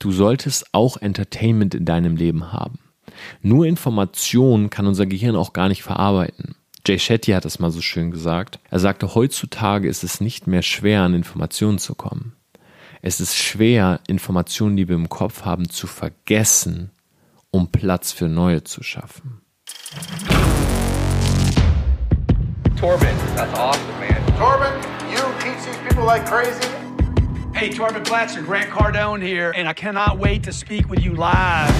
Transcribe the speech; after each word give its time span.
du 0.00 0.10
solltest 0.10 0.66
auch 0.72 0.96
Entertainment 0.96 1.76
in 1.76 1.84
deinem 1.84 2.16
Leben 2.16 2.52
haben. 2.52 2.80
Nur 3.42 3.66
Information 3.66 4.70
kann 4.70 4.86
unser 4.86 5.06
Gehirn 5.06 5.36
auch 5.36 5.52
gar 5.52 5.68
nicht 5.68 5.82
verarbeiten. 5.82 6.56
Jay 6.86 6.98
Shetty 6.98 7.32
hat 7.32 7.44
das 7.44 7.58
mal 7.58 7.70
so 7.70 7.82
schön 7.82 8.10
gesagt. 8.10 8.58
Er 8.70 8.80
sagte, 8.80 9.14
heutzutage 9.14 9.88
ist 9.88 10.02
es 10.02 10.20
nicht 10.20 10.46
mehr 10.46 10.62
schwer, 10.62 11.02
an 11.02 11.14
Informationen 11.14 11.78
zu 11.78 11.94
kommen. 11.94 12.32
Es 13.02 13.20
ist 13.20 13.36
schwer, 13.36 14.00
Informationen, 14.08 14.76
die 14.76 14.88
wir 14.88 14.96
im 14.96 15.08
Kopf 15.08 15.44
haben, 15.44 15.68
zu 15.68 15.86
vergessen, 15.86 16.90
um 17.50 17.70
Platz 17.70 18.12
für 18.12 18.28
neue 18.28 18.64
zu 18.64 18.82
schaffen. 18.82 19.42
Torben, 22.78 23.08
that's 23.36 23.52
awesome, 23.58 23.84
man. 24.00 24.36
Torben, 24.38 24.72
you 25.10 25.18
teach 25.42 25.62
these 25.66 25.78
people 25.86 26.04
like 26.04 26.24
crazy. 26.24 26.79
Hey, 27.60 27.68
Torben 27.68 28.02
Platzer, 28.02 28.40
Grant 28.40 28.70
Cardone 28.70 29.20
here, 29.20 29.52
and 29.54 29.68
I 29.68 29.74
cannot 29.74 30.18
wait 30.18 30.42
to 30.44 30.50
speak 30.50 30.88
with 30.88 31.04
you 31.04 31.12
live. 31.12 31.70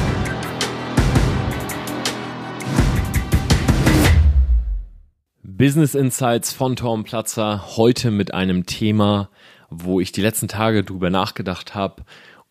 Business 5.42 5.95
Insights 5.95 6.52
von 6.52 6.77
Tom 6.77 7.02
Platzer 7.05 7.78
heute 7.78 8.10
mit 8.10 8.34
einem 8.34 8.66
Thema, 8.66 9.30
wo 9.70 10.00
ich 10.00 10.12
die 10.12 10.20
letzten 10.20 10.48
Tage 10.48 10.84
drüber 10.84 11.08
nachgedacht 11.08 11.74
habe 11.74 12.05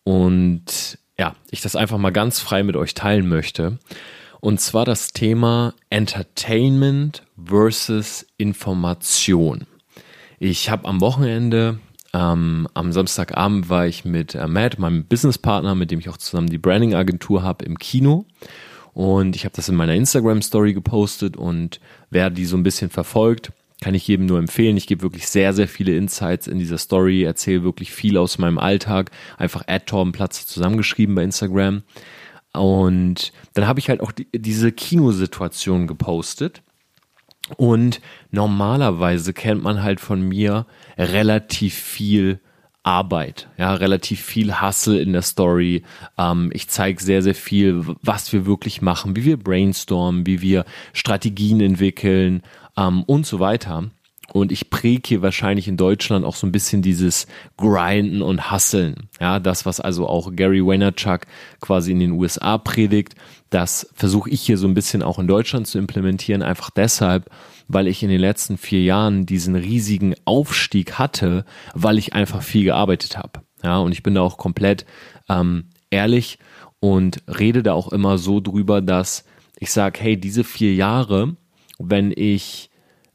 und 0.03 0.97
ja, 1.19 1.35
ich 1.51 1.61
das 1.61 1.75
einfach 1.75 1.99
mal 1.99 2.09
ganz 2.09 2.39
frei 2.39 2.63
mit 2.63 2.75
euch 2.75 2.95
teilen 2.95 3.29
möchte. 3.29 3.77
Und 4.39 4.59
zwar 4.59 4.85
das 4.85 5.09
Thema 5.09 5.75
Entertainment 5.91 7.21
versus 7.37 8.25
Information. 8.37 9.67
Ich 10.39 10.71
habe 10.71 10.87
am 10.87 10.99
Wochenende, 10.99 11.77
ähm, 12.13 12.67
am 12.73 12.91
Samstagabend 12.91 13.69
war 13.69 13.85
ich 13.85 14.05
mit 14.05 14.35
äh, 14.35 14.47
Matt, 14.47 14.79
meinem 14.79 15.05
Businesspartner, 15.05 15.75
mit 15.75 15.91
dem 15.91 15.99
ich 15.99 16.09
auch 16.09 16.17
zusammen 16.17 16.49
die 16.49 16.57
Branding-Agentur 16.57 17.43
habe, 17.43 17.65
im 17.65 17.77
Kino. 17.77 18.25
Und 18.93 19.35
ich 19.35 19.45
habe 19.45 19.55
das 19.55 19.69
in 19.69 19.75
meiner 19.75 19.93
Instagram-Story 19.93 20.73
gepostet 20.73 21.37
und 21.37 21.79
wer 22.09 22.29
die 22.29 22.45
so 22.45 22.57
ein 22.57 22.63
bisschen 22.63 22.89
verfolgt, 22.89 23.51
kann 23.81 23.93
ich 23.93 24.07
jedem 24.07 24.25
nur 24.25 24.39
empfehlen. 24.39 24.75
Ich 24.75 24.87
gebe 24.87 25.03
wirklich 25.03 25.27
sehr, 25.27 25.53
sehr 25.53 25.67
viele 25.67 25.95
Insights 25.95 26.47
in 26.47 26.59
dieser 26.59 26.77
Story, 26.77 27.23
erzähle 27.23 27.63
wirklich 27.63 27.91
viel 27.91 28.17
aus 28.17 28.37
meinem 28.37 28.57
Alltag. 28.57 29.11
Einfach 29.37 29.63
Torbenplatz 29.85 30.45
zusammengeschrieben 30.47 31.15
bei 31.15 31.23
Instagram. 31.23 31.83
Und 32.51 33.31
dann 33.53 33.67
habe 33.67 33.79
ich 33.79 33.89
halt 33.89 34.01
auch 34.01 34.11
die, 34.11 34.27
diese 34.33 34.71
Kinosituation 34.71 35.87
gepostet. 35.87 36.61
Und 37.57 38.01
normalerweise 38.31 39.33
kennt 39.33 39.63
man 39.63 39.83
halt 39.83 39.99
von 39.99 40.21
mir 40.21 40.65
relativ 40.97 41.73
viel 41.73 42.39
Arbeit, 42.83 43.49
ja, 43.57 43.73
relativ 43.73 44.21
viel 44.21 44.61
Hustle 44.61 44.99
in 44.99 45.13
der 45.13 45.21
Story. 45.21 45.83
Ähm, 46.17 46.49
ich 46.53 46.69
zeige 46.69 47.03
sehr, 47.03 47.21
sehr 47.21 47.35
viel, 47.35 47.85
was 48.01 48.31
wir 48.31 48.45
wirklich 48.45 48.81
machen, 48.81 49.15
wie 49.15 49.25
wir 49.25 49.37
brainstormen, 49.37 50.25
wie 50.25 50.41
wir 50.41 50.65
Strategien 50.93 51.59
entwickeln 51.59 52.41
ähm, 52.77 53.03
und 53.03 53.25
so 53.25 53.39
weiter. 53.39 53.91
Und 54.33 54.51
ich 54.51 54.69
präge 54.69 55.01
hier 55.05 55.21
wahrscheinlich 55.21 55.67
in 55.67 55.77
Deutschland 55.77 56.25
auch 56.25 56.35
so 56.35 56.45
ein 56.45 56.51
bisschen 56.51 56.81
dieses 56.81 57.27
Grinden 57.57 58.21
und 58.21 58.51
Hustlen. 58.51 59.09
Ja, 59.19 59.39
das, 59.39 59.65
was 59.65 59.79
also 59.79 60.07
auch 60.07 60.35
Gary 60.35 60.65
Vaynerchuk 60.65 61.21
quasi 61.61 61.91
in 61.91 61.99
den 61.99 62.11
USA 62.11 62.57
predigt, 62.57 63.15
das 63.49 63.89
versuche 63.93 64.29
ich 64.29 64.41
hier 64.41 64.57
so 64.57 64.67
ein 64.67 64.73
bisschen 64.73 65.01
auch 65.01 65.19
in 65.19 65.27
Deutschland 65.27 65.67
zu 65.67 65.77
implementieren. 65.79 66.43
Einfach 66.43 66.69
deshalb, 66.69 67.29
weil 67.67 67.87
ich 67.87 68.03
in 68.03 68.09
den 68.09 68.21
letzten 68.21 68.57
vier 68.57 68.83
Jahren 68.83 69.25
diesen 69.25 69.55
riesigen 69.55 70.15
Aufstieg 70.25 70.93
hatte, 70.93 71.45
weil 71.73 71.97
ich 71.97 72.13
einfach 72.13 72.43
viel 72.43 72.65
gearbeitet 72.65 73.17
habe. 73.17 73.41
Ja, 73.63 73.77
und 73.79 73.91
ich 73.91 74.03
bin 74.03 74.15
da 74.15 74.21
auch 74.21 74.37
komplett 74.37 74.85
ähm, 75.27 75.65
ehrlich 75.89 76.39
und 76.79 77.23
rede 77.27 77.63
da 77.63 77.73
auch 77.73 77.91
immer 77.91 78.17
so 78.17 78.39
drüber, 78.39 78.81
dass 78.81 79.25
ich 79.59 79.71
sage, 79.71 79.99
hey, 80.01 80.17
diese 80.17 80.43
vier 80.43 80.73
Jahre, 80.73 81.35
wenn 81.77 82.13
ich, 82.15 82.68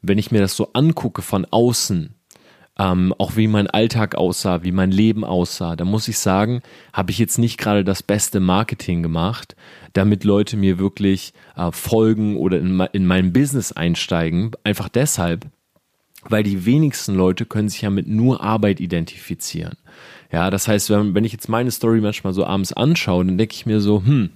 wenn 0.06 0.18
ich 0.18 0.30
mir 0.30 0.40
das 0.40 0.56
so 0.56 0.70
angucke 0.72 1.22
von 1.22 1.46
außen, 1.50 2.14
ähm, 2.78 3.14
auch 3.18 3.36
wie 3.36 3.46
mein 3.46 3.68
Alltag 3.68 4.16
aussah, 4.16 4.64
wie 4.64 4.72
mein 4.72 4.90
Leben 4.90 5.24
aussah, 5.24 5.76
da 5.76 5.84
muss 5.84 6.08
ich 6.08 6.18
sagen, 6.18 6.60
habe 6.92 7.12
ich 7.12 7.18
jetzt 7.18 7.38
nicht 7.38 7.56
gerade 7.56 7.84
das 7.84 8.02
beste 8.02 8.40
Marketing 8.40 9.02
gemacht, 9.02 9.54
damit 9.92 10.24
Leute 10.24 10.56
mir 10.56 10.78
wirklich 10.78 11.34
äh, 11.56 11.70
folgen 11.70 12.36
oder 12.36 12.58
in, 12.58 12.80
in 12.92 13.06
mein 13.06 13.32
Business 13.32 13.72
einsteigen. 13.72 14.52
Einfach 14.64 14.88
deshalb, 14.88 15.46
weil 16.24 16.42
die 16.42 16.66
wenigsten 16.66 17.14
Leute 17.14 17.46
können 17.46 17.68
sich 17.68 17.82
ja 17.82 17.90
mit 17.90 18.08
nur 18.08 18.42
Arbeit 18.42 18.80
identifizieren. 18.80 19.76
Ja, 20.32 20.50
das 20.50 20.66
heißt, 20.66 20.90
wenn, 20.90 21.14
wenn 21.14 21.24
ich 21.24 21.32
jetzt 21.32 21.48
meine 21.48 21.70
Story 21.70 22.00
manchmal 22.00 22.32
so 22.32 22.44
abends 22.44 22.72
anschaue, 22.72 23.24
dann 23.24 23.38
denke 23.38 23.54
ich 23.54 23.66
mir 23.66 23.80
so, 23.80 24.04
hm, 24.04 24.30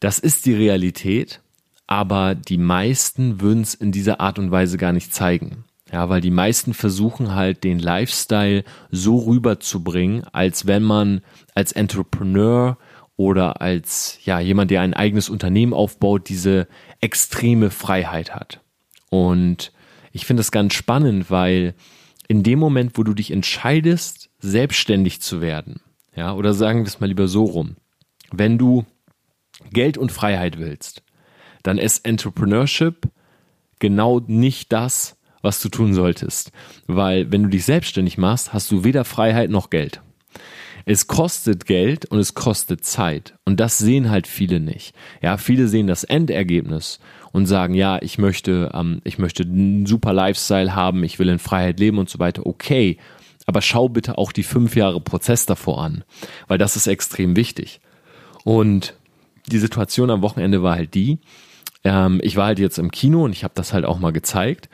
das 0.00 0.18
ist 0.18 0.46
die 0.46 0.54
Realität, 0.54 1.42
aber 1.88 2.36
die 2.36 2.58
meisten 2.58 3.40
würden 3.40 3.62
es 3.62 3.74
in 3.74 3.90
dieser 3.90 4.20
Art 4.20 4.38
und 4.38 4.52
Weise 4.52 4.76
gar 4.76 4.92
nicht 4.92 5.12
zeigen. 5.12 5.64
Ja, 5.90 6.10
weil 6.10 6.20
die 6.20 6.30
meisten 6.30 6.74
versuchen 6.74 7.34
halt 7.34 7.64
den 7.64 7.78
Lifestyle 7.78 8.62
so 8.90 9.20
rüberzubringen, 9.20 10.22
als 10.32 10.66
wenn 10.66 10.82
man 10.82 11.22
als 11.54 11.72
Entrepreneur 11.72 12.76
oder 13.16 13.62
als 13.62 14.18
ja 14.22 14.38
jemand, 14.38 14.70
der 14.70 14.82
ein 14.82 14.92
eigenes 14.92 15.30
Unternehmen 15.30 15.72
aufbaut, 15.72 16.28
diese 16.28 16.68
extreme 17.00 17.70
Freiheit 17.70 18.34
hat. 18.34 18.60
Und 19.08 19.72
ich 20.12 20.26
finde 20.26 20.40
das 20.40 20.50
ganz 20.50 20.74
spannend, 20.74 21.30
weil 21.30 21.74
in 22.28 22.42
dem 22.42 22.58
Moment, 22.58 22.98
wo 22.98 23.02
du 23.02 23.14
dich 23.14 23.30
entscheidest, 23.30 24.28
selbstständig 24.40 25.22
zu 25.22 25.40
werden, 25.40 25.80
ja, 26.14 26.34
oder 26.34 26.52
sagen 26.52 26.80
wir 26.80 26.86
es 26.86 27.00
mal 27.00 27.06
lieber 27.06 27.28
so 27.28 27.44
rum, 27.44 27.76
wenn 28.30 28.58
du 28.58 28.84
Geld 29.72 29.96
und 29.96 30.12
Freiheit 30.12 30.58
willst, 30.58 31.02
dann 31.62 31.78
ist 31.78 32.04
Entrepreneurship 32.04 33.08
genau 33.78 34.20
nicht 34.26 34.72
das, 34.72 35.16
was 35.42 35.60
du 35.60 35.68
tun 35.68 35.94
solltest. 35.94 36.52
Weil 36.86 37.30
wenn 37.30 37.44
du 37.44 37.48
dich 37.48 37.64
selbstständig 37.64 38.18
machst, 38.18 38.52
hast 38.52 38.70
du 38.70 38.84
weder 38.84 39.04
Freiheit 39.04 39.50
noch 39.50 39.70
Geld. 39.70 40.00
Es 40.84 41.06
kostet 41.06 41.66
Geld 41.66 42.06
und 42.06 42.18
es 42.18 42.34
kostet 42.34 42.84
Zeit. 42.84 43.34
Und 43.44 43.60
das 43.60 43.76
sehen 43.76 44.10
halt 44.10 44.26
viele 44.26 44.58
nicht. 44.58 44.94
Ja, 45.20 45.36
viele 45.36 45.68
sehen 45.68 45.86
das 45.86 46.02
Endergebnis 46.02 46.98
und 47.32 47.46
sagen, 47.46 47.74
ja, 47.74 48.00
ich 48.00 48.16
möchte, 48.16 48.70
ähm, 48.72 49.02
ich 49.04 49.18
möchte 49.18 49.42
einen 49.42 49.84
super 49.84 50.14
Lifestyle 50.14 50.74
haben, 50.74 51.04
ich 51.04 51.18
will 51.18 51.28
in 51.28 51.38
Freiheit 51.38 51.78
leben 51.78 51.98
und 51.98 52.08
so 52.08 52.18
weiter. 52.18 52.46
Okay. 52.46 52.96
Aber 53.44 53.60
schau 53.60 53.88
bitte 53.88 54.18
auch 54.18 54.32
die 54.32 54.42
fünf 54.42 54.76
Jahre 54.76 55.00
Prozess 55.00 55.46
davor 55.46 55.82
an, 55.82 56.04
weil 56.48 56.58
das 56.58 56.76
ist 56.76 56.86
extrem 56.86 57.36
wichtig. 57.36 57.80
Und 58.44 58.94
die 59.46 59.58
Situation 59.58 60.10
am 60.10 60.22
Wochenende 60.22 60.62
war 60.62 60.76
halt 60.76 60.94
die, 60.94 61.18
ähm, 61.84 62.20
ich 62.22 62.36
war 62.36 62.46
halt 62.46 62.58
jetzt 62.58 62.78
im 62.78 62.90
Kino 62.90 63.24
und 63.24 63.32
ich 63.32 63.44
habe 63.44 63.54
das 63.54 63.72
halt 63.72 63.84
auch 63.84 63.98
mal 63.98 64.12
gezeigt 64.12 64.68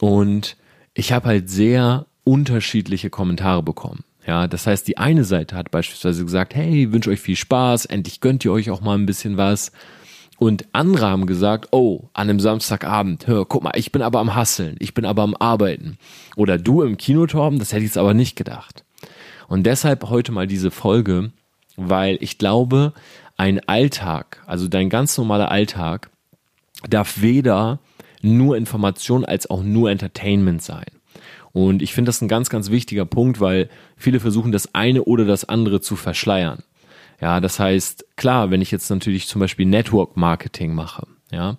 und 0.00 0.56
ich 0.94 1.12
habe 1.12 1.28
halt 1.28 1.50
sehr 1.50 2.06
unterschiedliche 2.24 3.10
Kommentare 3.10 3.62
bekommen. 3.62 4.04
Ja, 4.26 4.46
das 4.46 4.66
heißt, 4.66 4.86
die 4.86 4.98
eine 4.98 5.24
Seite 5.24 5.56
hat 5.56 5.70
beispielsweise 5.70 6.24
gesagt, 6.24 6.54
hey, 6.54 6.92
wünsche 6.92 7.10
euch 7.10 7.20
viel 7.20 7.36
Spaß, 7.36 7.86
endlich 7.86 8.20
gönnt 8.20 8.44
ihr 8.44 8.52
euch 8.52 8.70
auch 8.70 8.80
mal 8.80 8.96
ein 8.96 9.06
bisschen 9.06 9.36
was. 9.36 9.72
Und 10.38 10.66
andere 10.72 11.06
haben 11.06 11.26
gesagt, 11.26 11.68
oh, 11.72 12.08
an 12.14 12.28
einem 12.28 12.40
Samstagabend, 12.40 13.26
hör, 13.26 13.46
guck 13.46 13.62
mal, 13.62 13.72
ich 13.76 13.92
bin 13.92 14.02
aber 14.02 14.20
am 14.20 14.34
Hasseln, 14.34 14.76
ich 14.78 14.94
bin 14.94 15.04
aber 15.04 15.22
am 15.22 15.36
Arbeiten. 15.36 15.98
Oder 16.36 16.58
du 16.58 16.82
im 16.82 16.96
Kinotorben, 16.96 17.58
das 17.58 17.72
hätte 17.72 17.82
ich 17.82 17.90
jetzt 17.90 17.98
aber 17.98 18.14
nicht 18.14 18.36
gedacht. 18.36 18.84
Und 19.48 19.64
deshalb 19.64 20.08
heute 20.08 20.32
mal 20.32 20.46
diese 20.46 20.70
Folge, 20.70 21.32
weil 21.76 22.16
ich 22.20 22.38
glaube, 22.38 22.92
ein 23.36 23.60
Alltag, 23.68 24.42
also 24.46 24.68
dein 24.68 24.88
ganz 24.88 25.16
normaler 25.18 25.50
Alltag, 25.50 26.10
darf 26.88 27.20
weder 27.20 27.78
nur 28.22 28.56
Information 28.56 29.24
als 29.24 29.50
auch 29.50 29.62
nur 29.62 29.90
Entertainment 29.90 30.62
sein. 30.62 30.86
Und 31.52 31.82
ich 31.82 31.92
finde 31.92 32.08
das 32.08 32.22
ein 32.22 32.28
ganz, 32.28 32.48
ganz 32.48 32.70
wichtiger 32.70 33.04
Punkt, 33.04 33.40
weil 33.40 33.68
viele 33.96 34.20
versuchen, 34.20 34.52
das 34.52 34.74
eine 34.74 35.04
oder 35.04 35.24
das 35.24 35.44
andere 35.44 35.80
zu 35.80 35.96
verschleiern. 35.96 36.62
Ja, 37.20 37.40
das 37.40 37.60
heißt, 37.60 38.16
klar, 38.16 38.50
wenn 38.50 38.62
ich 38.62 38.70
jetzt 38.70 38.90
natürlich 38.90 39.28
zum 39.28 39.40
Beispiel 39.40 39.66
Network 39.66 40.16
Marketing 40.16 40.74
mache, 40.74 41.06
ja, 41.30 41.56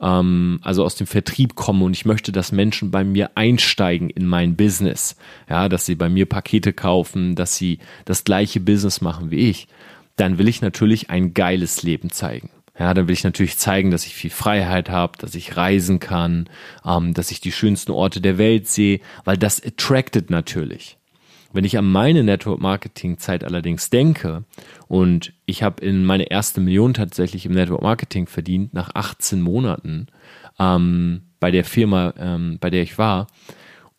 ähm, 0.00 0.60
also 0.62 0.84
aus 0.84 0.94
dem 0.94 1.06
Vertrieb 1.06 1.54
komme 1.54 1.84
und 1.84 1.94
ich 1.94 2.04
möchte, 2.04 2.32
dass 2.32 2.52
Menschen 2.52 2.90
bei 2.90 3.04
mir 3.04 3.30
einsteigen 3.34 4.10
in 4.10 4.26
mein 4.26 4.56
Business, 4.56 5.16
ja, 5.48 5.68
dass 5.68 5.86
sie 5.86 5.94
bei 5.94 6.08
mir 6.08 6.26
Pakete 6.26 6.72
kaufen, 6.72 7.34
dass 7.34 7.56
sie 7.56 7.78
das 8.04 8.24
gleiche 8.24 8.60
Business 8.60 9.00
machen 9.00 9.30
wie 9.30 9.48
ich, 9.48 9.68
dann 10.16 10.38
will 10.38 10.48
ich 10.48 10.60
natürlich 10.60 11.08
ein 11.08 11.34
geiles 11.34 11.82
Leben 11.82 12.10
zeigen. 12.10 12.50
Ja, 12.78 12.92
dann 12.92 13.08
will 13.08 13.14
ich 13.14 13.24
natürlich 13.24 13.56
zeigen, 13.56 13.90
dass 13.90 14.06
ich 14.06 14.14
viel 14.14 14.30
Freiheit 14.30 14.90
habe, 14.90 15.16
dass 15.18 15.34
ich 15.34 15.56
reisen 15.56 15.98
kann, 15.98 16.48
ähm, 16.84 17.14
dass 17.14 17.30
ich 17.30 17.40
die 17.40 17.52
schönsten 17.52 17.92
Orte 17.92 18.20
der 18.20 18.38
Welt 18.38 18.68
sehe, 18.68 19.00
weil 19.24 19.38
das 19.38 19.62
attracted 19.64 20.30
natürlich. 20.30 20.98
Wenn 21.52 21.64
ich 21.64 21.78
an 21.78 21.90
meine 21.90 22.22
Network 22.22 22.60
Marketing 22.60 23.16
Zeit 23.16 23.42
allerdings 23.42 23.88
denke 23.88 24.44
und 24.88 25.32
ich 25.46 25.62
habe 25.62 25.82
in 25.82 26.04
meine 26.04 26.30
erste 26.30 26.60
Million 26.60 26.92
tatsächlich 26.92 27.46
im 27.46 27.52
Network 27.52 27.80
Marketing 27.80 28.26
verdient 28.26 28.74
nach 28.74 28.90
18 28.94 29.40
Monaten 29.40 30.08
ähm, 30.58 31.22
bei 31.40 31.50
der 31.50 31.64
Firma, 31.64 32.12
ähm, 32.18 32.58
bei 32.60 32.68
der 32.68 32.82
ich 32.82 32.98
war 32.98 33.26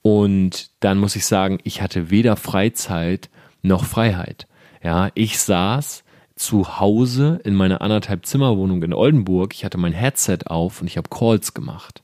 und 0.03 0.69
dann 0.81 0.99
muss 0.99 1.15
ich 1.15 1.25
sagen, 1.25 1.57
ich 1.63 1.81
hatte 1.81 2.11
weder 2.11 2.35
Freizeit 2.35 3.29
noch 3.63 3.85
Freiheit. 3.85 4.47
Ja, 4.83 5.09
ich 5.15 5.39
saß 5.39 6.03
zu 6.37 6.79
Hause 6.79 7.39
in 7.43 7.55
meiner 7.55 7.81
anderthalb 7.81 8.25
Zimmerwohnung 8.25 8.83
in 8.83 8.93
Oldenburg. 8.93 9.53
Ich 9.53 9.65
hatte 9.65 9.77
mein 9.77 9.93
Headset 9.93 10.39
auf 10.45 10.81
und 10.81 10.87
ich 10.87 10.97
habe 10.97 11.09
Calls 11.09 11.53
gemacht. 11.53 12.03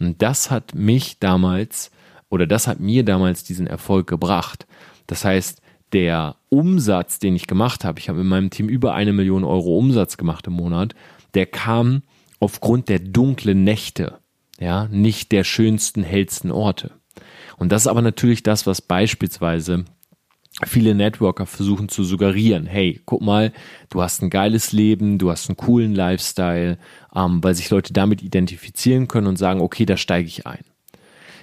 Und 0.00 0.22
das 0.22 0.50
hat 0.50 0.74
mich 0.74 1.18
damals 1.18 1.90
oder 2.28 2.46
das 2.46 2.66
hat 2.66 2.80
mir 2.80 3.04
damals 3.04 3.44
diesen 3.44 3.66
Erfolg 3.66 4.06
gebracht. 4.06 4.66
Das 5.06 5.24
heißt, 5.24 5.62
der 5.92 6.36
Umsatz, 6.50 7.18
den 7.18 7.34
ich 7.34 7.46
gemacht 7.46 7.84
habe, 7.84 7.98
ich 7.98 8.08
habe 8.08 8.20
in 8.20 8.26
meinem 8.26 8.50
Team 8.50 8.68
über 8.68 8.94
eine 8.94 9.12
Million 9.12 9.44
Euro 9.44 9.78
Umsatz 9.78 10.16
gemacht 10.16 10.46
im 10.46 10.52
Monat, 10.54 10.94
der 11.34 11.46
kam 11.46 12.02
aufgrund 12.40 12.88
der 12.88 12.98
dunklen 12.98 13.64
Nächte, 13.64 14.18
ja, 14.60 14.86
nicht 14.88 15.32
der 15.32 15.44
schönsten, 15.44 16.02
hellsten 16.02 16.50
Orte. 16.50 16.92
Und 17.56 17.72
das 17.72 17.82
ist 17.82 17.88
aber 17.88 18.02
natürlich 18.02 18.42
das, 18.42 18.66
was 18.66 18.82
beispielsweise 18.82 19.84
viele 20.66 20.94
Networker 20.94 21.46
versuchen 21.46 21.88
zu 21.88 22.02
suggerieren, 22.02 22.66
hey, 22.66 23.00
guck 23.04 23.22
mal, 23.22 23.52
du 23.90 24.02
hast 24.02 24.22
ein 24.22 24.30
geiles 24.30 24.72
Leben, 24.72 25.18
du 25.18 25.30
hast 25.30 25.48
einen 25.48 25.56
coolen 25.56 25.94
Lifestyle, 25.94 26.78
ähm, 27.14 27.42
weil 27.42 27.54
sich 27.54 27.70
Leute 27.70 27.92
damit 27.92 28.22
identifizieren 28.22 29.08
können 29.08 29.28
und 29.28 29.36
sagen, 29.36 29.60
okay, 29.60 29.86
da 29.86 29.96
steige 29.96 30.26
ich 30.26 30.46
ein. 30.46 30.64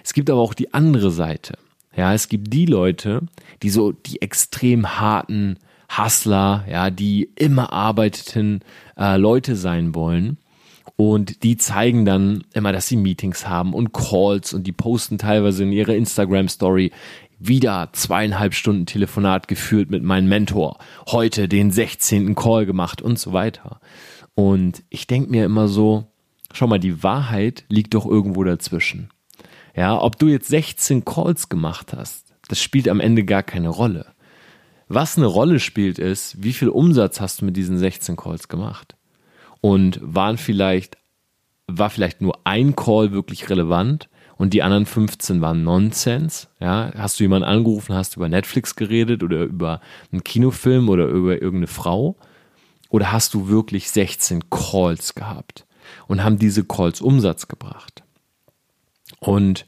Es 0.04 0.14
gibt 0.14 0.30
aber 0.30 0.42
auch 0.42 0.54
die 0.54 0.74
andere 0.74 1.12
Seite. 1.12 1.58
Ja, 1.96 2.14
es 2.14 2.28
gibt 2.28 2.52
die 2.54 2.66
Leute, 2.66 3.22
die 3.64 3.70
so 3.70 3.94
die 3.94 4.22
extrem 4.22 5.00
harten 5.00 5.58
Hustler, 5.98 6.66
ja, 6.70 6.90
die 6.90 7.30
immer 7.36 7.72
arbeiteten 7.72 8.62
äh, 8.98 9.18
Leute 9.18 9.56
sein 9.56 9.96
wollen. 9.96 10.38
Und 10.98 11.44
die 11.44 11.58
zeigen 11.58 12.06
dann 12.06 12.44
immer, 12.54 12.72
dass 12.72 12.88
sie 12.88 12.96
Meetings 12.96 13.48
haben 13.48 13.74
und 13.74 13.92
Calls 13.92 14.54
und 14.54 14.66
die 14.66 14.72
posten 14.72 15.18
teilweise 15.18 15.64
in 15.64 15.74
ihrer 15.74 15.94
Instagram 15.94 16.48
Story, 16.48 16.92
wieder 17.40 17.90
zweieinhalb 17.94 18.54
Stunden 18.54 18.86
Telefonat 18.86 19.48
geführt 19.48 19.90
mit 19.90 20.04
meinem 20.04 20.28
Mentor, 20.28 20.78
heute 21.08 21.48
den 21.48 21.72
16. 21.72 22.36
Call 22.36 22.66
gemacht 22.66 23.02
und 23.02 23.20
so 23.20 23.34
weiter. 23.34 23.80
Und 24.36 24.84
ich 24.90 25.08
denke 25.08 25.32
mir 25.32 25.46
immer 25.46 25.68
so, 25.68 26.08
schau 26.54 26.68
mal, 26.68 26.80
die 26.80 27.04
Wahrheit 27.04 27.64
liegt 27.70 27.94
doch 27.94 28.06
irgendwo 28.06 28.44
dazwischen. 28.44 29.10
Ja, 29.76 30.02
ob 30.02 30.18
du 30.20 30.28
jetzt 30.28 30.48
16 30.48 31.04
Calls 31.04 31.50
gemacht 31.50 31.94
hast, 31.96 32.34
das 32.48 32.62
spielt 32.62 32.88
am 32.88 33.00
Ende 33.00 33.24
gar 33.24 33.44
keine 33.44 33.70
Rolle. 33.70 34.14
Was 34.88 35.18
eine 35.18 35.26
Rolle 35.26 35.60
spielt, 35.60 36.00
ist, 36.00 36.42
wie 36.44 36.54
viel 36.54 36.70
Umsatz 36.70 37.20
hast 37.20 37.42
du 37.42 37.46
mit 37.46 37.58
diesen 37.58 37.78
16 37.78 38.16
Calls 38.16 38.48
gemacht? 38.48 38.96
Und 39.62 40.00
waren 40.02 40.38
vielleicht, 40.38 40.98
war 41.68 41.90
vielleicht 41.90 42.22
nur 42.22 42.40
ein 42.44 42.76
Call 42.76 43.12
wirklich 43.12 43.50
relevant 43.50 44.10
und 44.38 44.54
die 44.54 44.64
anderen 44.64 44.86
15 44.86 45.42
waren 45.42 45.64
Nonsens. 45.64 46.50
Ja, 46.60 46.92
hast 46.96 47.20
du 47.20 47.24
jemanden 47.24 47.48
angerufen, 47.48 47.96
hast 47.96 48.18
über 48.18 48.30
Netflix 48.30 48.76
geredet 48.76 49.24
oder 49.24 49.44
über 49.44 49.82
einen 50.12 50.24
Kinofilm 50.24 50.90
oder 50.90 51.08
über 51.08 51.34
irgendeine 51.34 51.68
Frau? 51.68 52.16
Oder 52.90 53.12
hast 53.12 53.34
du 53.34 53.48
wirklich 53.48 53.90
16 53.92 54.50
Calls 54.50 55.16
gehabt 55.16 55.66
und 56.08 56.24
haben 56.24 56.38
diese 56.38 56.64
Calls 56.64 57.02
Umsatz 57.02 57.48
gebracht? 57.48 58.04
Und 59.20 59.66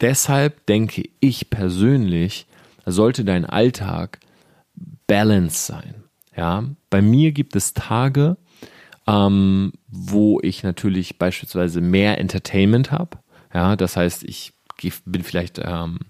deshalb 0.00 0.66
denke 0.66 1.08
ich 1.20 1.50
persönlich, 1.50 2.46
sollte 2.86 3.24
dein 3.24 3.44
Alltag 3.44 4.20
Balance 5.06 5.66
sein. 5.66 6.04
Ja, 6.36 6.64
bei 6.88 7.02
mir 7.02 7.32
gibt 7.32 7.54
es 7.56 7.74
Tage, 7.74 8.36
ähm, 9.06 9.72
wo 9.88 10.40
ich 10.42 10.62
natürlich 10.62 11.18
beispielsweise 11.18 11.80
mehr 11.80 12.18
Entertainment 12.18 12.90
habe. 12.90 13.18
Ja, 13.54 13.76
das 13.76 13.96
heißt, 13.96 14.24
ich 14.24 14.52
bin 15.04 15.22
vielleicht 15.22 15.60
ähm, 15.62 16.00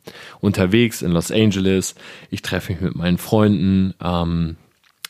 unterwegs 0.41 1.03
in 1.03 1.13
Los 1.13 1.31
Angeles, 1.31 1.95
ich 2.31 2.43
treffe 2.43 2.73
mich 2.73 2.81
mit 2.81 2.95
meinen 2.95 3.19
Freunden, 3.19 3.95
ähm, 4.03 4.57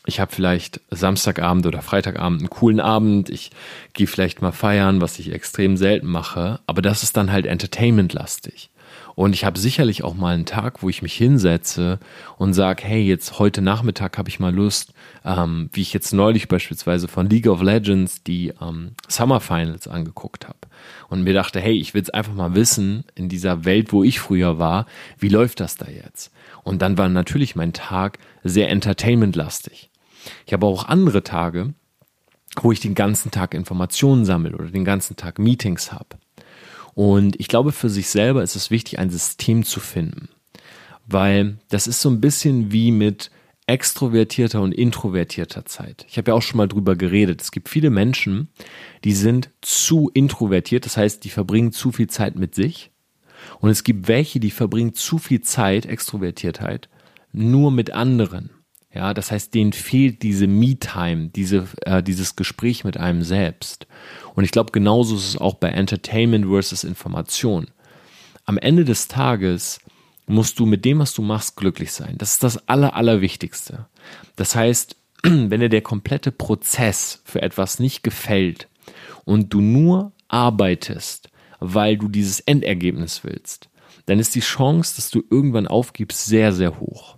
ich 0.05 0.19
habe 0.19 0.33
vielleicht 0.33 0.81
Samstagabend 0.91 1.65
oder 1.65 1.81
Freitagabend 1.81 2.41
einen 2.41 2.49
coolen 2.49 2.81
Abend, 2.81 3.29
ich 3.29 3.51
gehe 3.93 4.07
vielleicht 4.07 4.41
mal 4.41 4.51
feiern, 4.51 4.99
was 4.99 5.17
ich 5.17 5.31
extrem 5.31 5.77
selten 5.77 6.07
mache, 6.07 6.59
aber 6.67 6.81
das 6.81 7.03
ist 7.03 7.15
dann 7.15 7.31
halt 7.31 7.45
entertainmentlastig. 7.45 8.69
Und 9.15 9.33
ich 9.33 9.45
habe 9.45 9.59
sicherlich 9.59 10.03
auch 10.03 10.15
mal 10.15 10.33
einen 10.33 10.45
Tag, 10.45 10.81
wo 10.81 10.89
ich 10.89 11.01
mich 11.01 11.13
hinsetze 11.13 11.99
und 12.37 12.53
sage, 12.53 12.83
hey, 12.83 13.01
jetzt 13.03 13.39
heute 13.39 13.61
Nachmittag 13.61 14.17
habe 14.17 14.29
ich 14.29 14.39
mal 14.39 14.53
Lust, 14.53 14.93
ähm, 15.23 15.69
wie 15.71 15.81
ich 15.81 15.93
jetzt 15.93 16.13
neulich 16.13 16.47
beispielsweise 16.47 17.07
von 17.07 17.29
League 17.29 17.47
of 17.47 17.61
Legends 17.61 18.23
die 18.23 18.53
ähm, 18.61 18.91
Summer 19.07 19.39
Finals 19.39 19.87
angeguckt 19.87 20.47
habe. 20.47 20.59
Und 21.09 21.23
mir 21.23 21.33
dachte, 21.33 21.59
hey, 21.59 21.77
ich 21.77 21.93
will 21.93 22.01
es 22.01 22.09
einfach 22.09 22.33
mal 22.33 22.55
wissen, 22.55 23.03
in 23.15 23.29
dieser 23.29 23.65
Welt, 23.65 23.93
wo 23.93 24.03
ich 24.03 24.19
früher 24.19 24.57
war, 24.57 24.87
wie 25.19 25.29
läuft 25.29 25.59
das 25.59 25.77
da 25.77 25.87
jetzt? 25.87 26.31
Und 26.63 26.81
dann 26.81 26.97
war 26.97 27.09
natürlich 27.09 27.55
mein 27.55 27.73
Tag 27.73 28.17
sehr 28.43 28.69
entertainmentlastig. 28.69 29.89
Ich 30.45 30.53
habe 30.53 30.65
auch 30.65 30.87
andere 30.87 31.23
Tage, 31.23 31.73
wo 32.61 32.71
ich 32.71 32.79
den 32.79 32.95
ganzen 32.95 33.31
Tag 33.31 33.53
Informationen 33.53 34.25
sammle 34.25 34.55
oder 34.55 34.69
den 34.69 34.85
ganzen 34.85 35.15
Tag 35.15 35.39
Meetings 35.39 35.91
habe. 35.91 36.17
Und 36.95 37.39
ich 37.39 37.47
glaube, 37.47 37.71
für 37.71 37.89
sich 37.89 38.09
selber 38.09 38.43
ist 38.43 38.55
es 38.55 38.71
wichtig, 38.71 38.99
ein 38.99 39.09
System 39.09 39.63
zu 39.63 39.79
finden. 39.79 40.29
Weil 41.05 41.57
das 41.69 41.87
ist 41.87 42.01
so 42.01 42.09
ein 42.09 42.21
bisschen 42.21 42.71
wie 42.71 42.91
mit 42.91 43.31
extrovertierter 43.65 44.61
und 44.61 44.73
introvertierter 44.73 45.65
Zeit. 45.65 46.05
Ich 46.09 46.17
habe 46.17 46.31
ja 46.31 46.35
auch 46.35 46.41
schon 46.41 46.57
mal 46.57 46.67
drüber 46.67 46.95
geredet. 46.95 47.41
Es 47.41 47.51
gibt 47.51 47.69
viele 47.69 47.89
Menschen, 47.89 48.49
die 49.03 49.13
sind 49.13 49.49
zu 49.61 50.11
introvertiert, 50.13 50.85
das 50.85 50.97
heißt, 50.97 51.23
die 51.23 51.29
verbringen 51.29 51.71
zu 51.71 51.91
viel 51.91 52.07
Zeit 52.07 52.35
mit 52.35 52.55
sich. 52.55 52.91
Und 53.59 53.69
es 53.69 53.83
gibt 53.83 54.07
welche, 54.07 54.39
die 54.39 54.51
verbringen 54.51 54.93
zu 54.93 55.17
viel 55.17 55.41
Zeit, 55.41 55.85
Extrovertiertheit, 55.85 56.89
nur 57.31 57.71
mit 57.71 57.91
anderen. 57.91 58.49
Ja, 58.93 59.13
das 59.13 59.31
heißt, 59.31 59.53
denen 59.53 59.73
fehlt 59.73 60.21
diese 60.21 60.45
Me-Time, 60.45 61.29
diese, 61.29 61.67
äh, 61.81 62.03
dieses 62.03 62.35
Gespräch 62.35 62.83
mit 62.83 62.97
einem 62.97 63.23
selbst. 63.23 63.87
Und 64.35 64.43
ich 64.43 64.51
glaube, 64.51 64.71
genauso 64.71 65.15
ist 65.15 65.29
es 65.29 65.37
auch 65.37 65.55
bei 65.55 65.69
Entertainment 65.69 66.47
versus 66.47 66.83
Information. 66.83 67.67
Am 68.45 68.57
Ende 68.57 68.83
des 68.83 69.07
Tages 69.07 69.79
musst 70.25 70.59
du 70.59 70.65
mit 70.65 70.85
dem, 70.85 70.99
was 70.99 71.13
du 71.13 71.21
machst, 71.21 71.55
glücklich 71.55 71.91
sein. 71.91 72.15
Das 72.17 72.33
ist 72.33 72.43
das 72.43 72.67
Aller, 72.67 72.95
Allerwichtigste. 72.95 73.87
Das 74.35 74.55
heißt, 74.55 74.95
wenn 75.23 75.59
dir 75.59 75.69
der 75.69 75.81
komplette 75.81 76.31
Prozess 76.31 77.21
für 77.25 77.41
etwas 77.41 77.79
nicht 77.79 78.03
gefällt 78.03 78.67
und 79.25 79.53
du 79.53 79.61
nur 79.61 80.13
arbeitest, 80.27 81.29
weil 81.59 81.97
du 81.97 82.09
dieses 82.09 82.39
Endergebnis 82.41 83.23
willst, 83.23 83.69
dann 84.05 84.19
ist 84.19 84.35
die 84.35 84.41
Chance, 84.41 84.95
dass 84.97 85.11
du 85.11 85.23
irgendwann 85.29 85.67
aufgibst, 85.67 86.25
sehr, 86.25 86.51
sehr 86.51 86.79
hoch. 86.79 87.17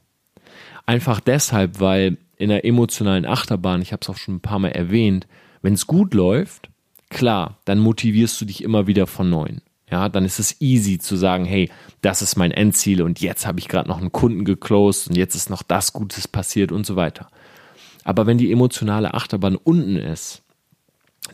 Einfach 0.85 1.19
deshalb, 1.19 1.79
weil 1.79 2.17
in 2.38 2.50
der 2.50 2.65
emotionalen 2.65 3.25
Achterbahn, 3.25 3.81
ich 3.81 3.91
habe 3.91 4.01
es 4.01 4.09
auch 4.09 4.17
schon 4.17 4.35
ein 4.35 4.41
paar 4.41 4.59
Mal 4.59 4.71
erwähnt, 4.71 5.25
wenn 5.62 5.74
es 5.74 5.88
gut 5.88 6.13
läuft, 6.13 6.69
klar, 7.15 7.57
dann 7.63 7.79
motivierst 7.79 8.39
du 8.41 8.45
dich 8.45 8.62
immer 8.62 8.88
wieder 8.88 9.07
von 9.07 9.29
neuem. 9.29 9.62
Ja, 9.89 10.10
dann 10.10 10.25
ist 10.25 10.39
es 10.39 10.60
easy 10.60 11.00
zu 11.00 11.15
sagen, 11.15 11.45
hey, 11.45 11.72
das 12.01 12.22
ist 12.22 12.36
mein 12.36 12.51
Endziel 12.51 13.01
und 13.01 13.22
jetzt 13.22 13.48
habe 13.48 13.60
ich 13.60 13.69
gerade 13.69 13.88
noch 13.88 14.00
einen 14.00 14.12
Kunden 14.12 14.43
geclosed 14.43 15.10
und 15.10 15.15
jetzt 15.15 15.36
ist 15.36 15.50
noch 15.50 15.63
das 15.63 15.93
Gutes 15.93 16.27
passiert 16.27 16.72
und 16.72 16.86
so 16.86 16.95
weiter. 16.95 17.29
Aber 18.03 18.27
wenn 18.27 18.38
die 18.38 18.51
emotionale 18.51 19.13
Achterbahn 19.13 19.55
unten 19.55 19.95
ist, 19.95 20.43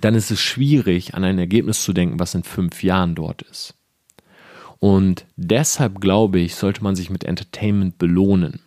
dann 0.01 0.13
ist 0.13 0.29
es 0.29 0.39
schwierig, 0.39 1.15
an 1.15 1.23
ein 1.23 1.39
Ergebnis 1.39 1.83
zu 1.83 1.93
denken, 1.93 2.19
was 2.19 2.35
in 2.35 2.43
fünf 2.43 2.83
Jahren 2.83 3.15
dort 3.15 3.41
ist. 3.41 3.73
Und 4.79 5.25
deshalb 5.35 5.99
glaube 5.99 6.39
ich, 6.39 6.55
sollte 6.55 6.83
man 6.83 6.95
sich 6.95 7.09
mit 7.09 7.23
Entertainment 7.23 7.97
belohnen. 7.97 8.61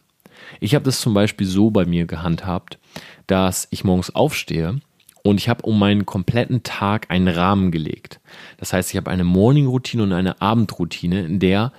Ich 0.61 0.75
habe 0.75 0.85
das 0.85 1.01
zum 1.01 1.15
Beispiel 1.15 1.47
so 1.47 1.71
bei 1.71 1.87
mir 1.87 2.07
gehandhabt, 2.07 2.79
dass 3.27 3.69
ich 3.71 3.85
morgens 3.85 4.15
aufstehe 4.15 4.81
und 5.25 5.41
ich 5.41 5.49
habe 5.49 5.63
um 5.63 5.79
meinen 5.79 6.07
kompletten 6.07 6.63
Tag 6.63 7.11
einen 7.11 7.29
Rahmen 7.29 7.71
gelegt. 7.71 8.21
Das 8.59 8.73
heißt, 8.73 8.91
ich 8.91 8.97
habe 8.97 9.11
eine 9.11 9.25
Morning-Routine 9.25 10.03
und 10.03 10.13
eine 10.13 10.41
Abendroutine, 10.41 11.25
in 11.25 11.41
der 11.41 11.73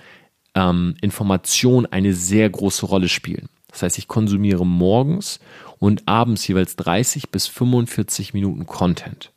ähm, 0.54 0.96
Informationen 1.00 1.86
eine 1.86 2.12
sehr 2.12 2.50
große 2.50 2.86
Rolle 2.86 3.08
spielen. 3.08 3.48
Das 3.70 3.82
heißt, 3.82 3.98
ich 3.98 4.08
konsumiere 4.08 4.66
morgens 4.66 5.38
und 5.78 6.08
abends 6.08 6.46
jeweils 6.48 6.76
30 6.76 7.30
bis 7.30 7.46
45 7.46 8.34
Minuten 8.34 8.66
Content. 8.66 9.32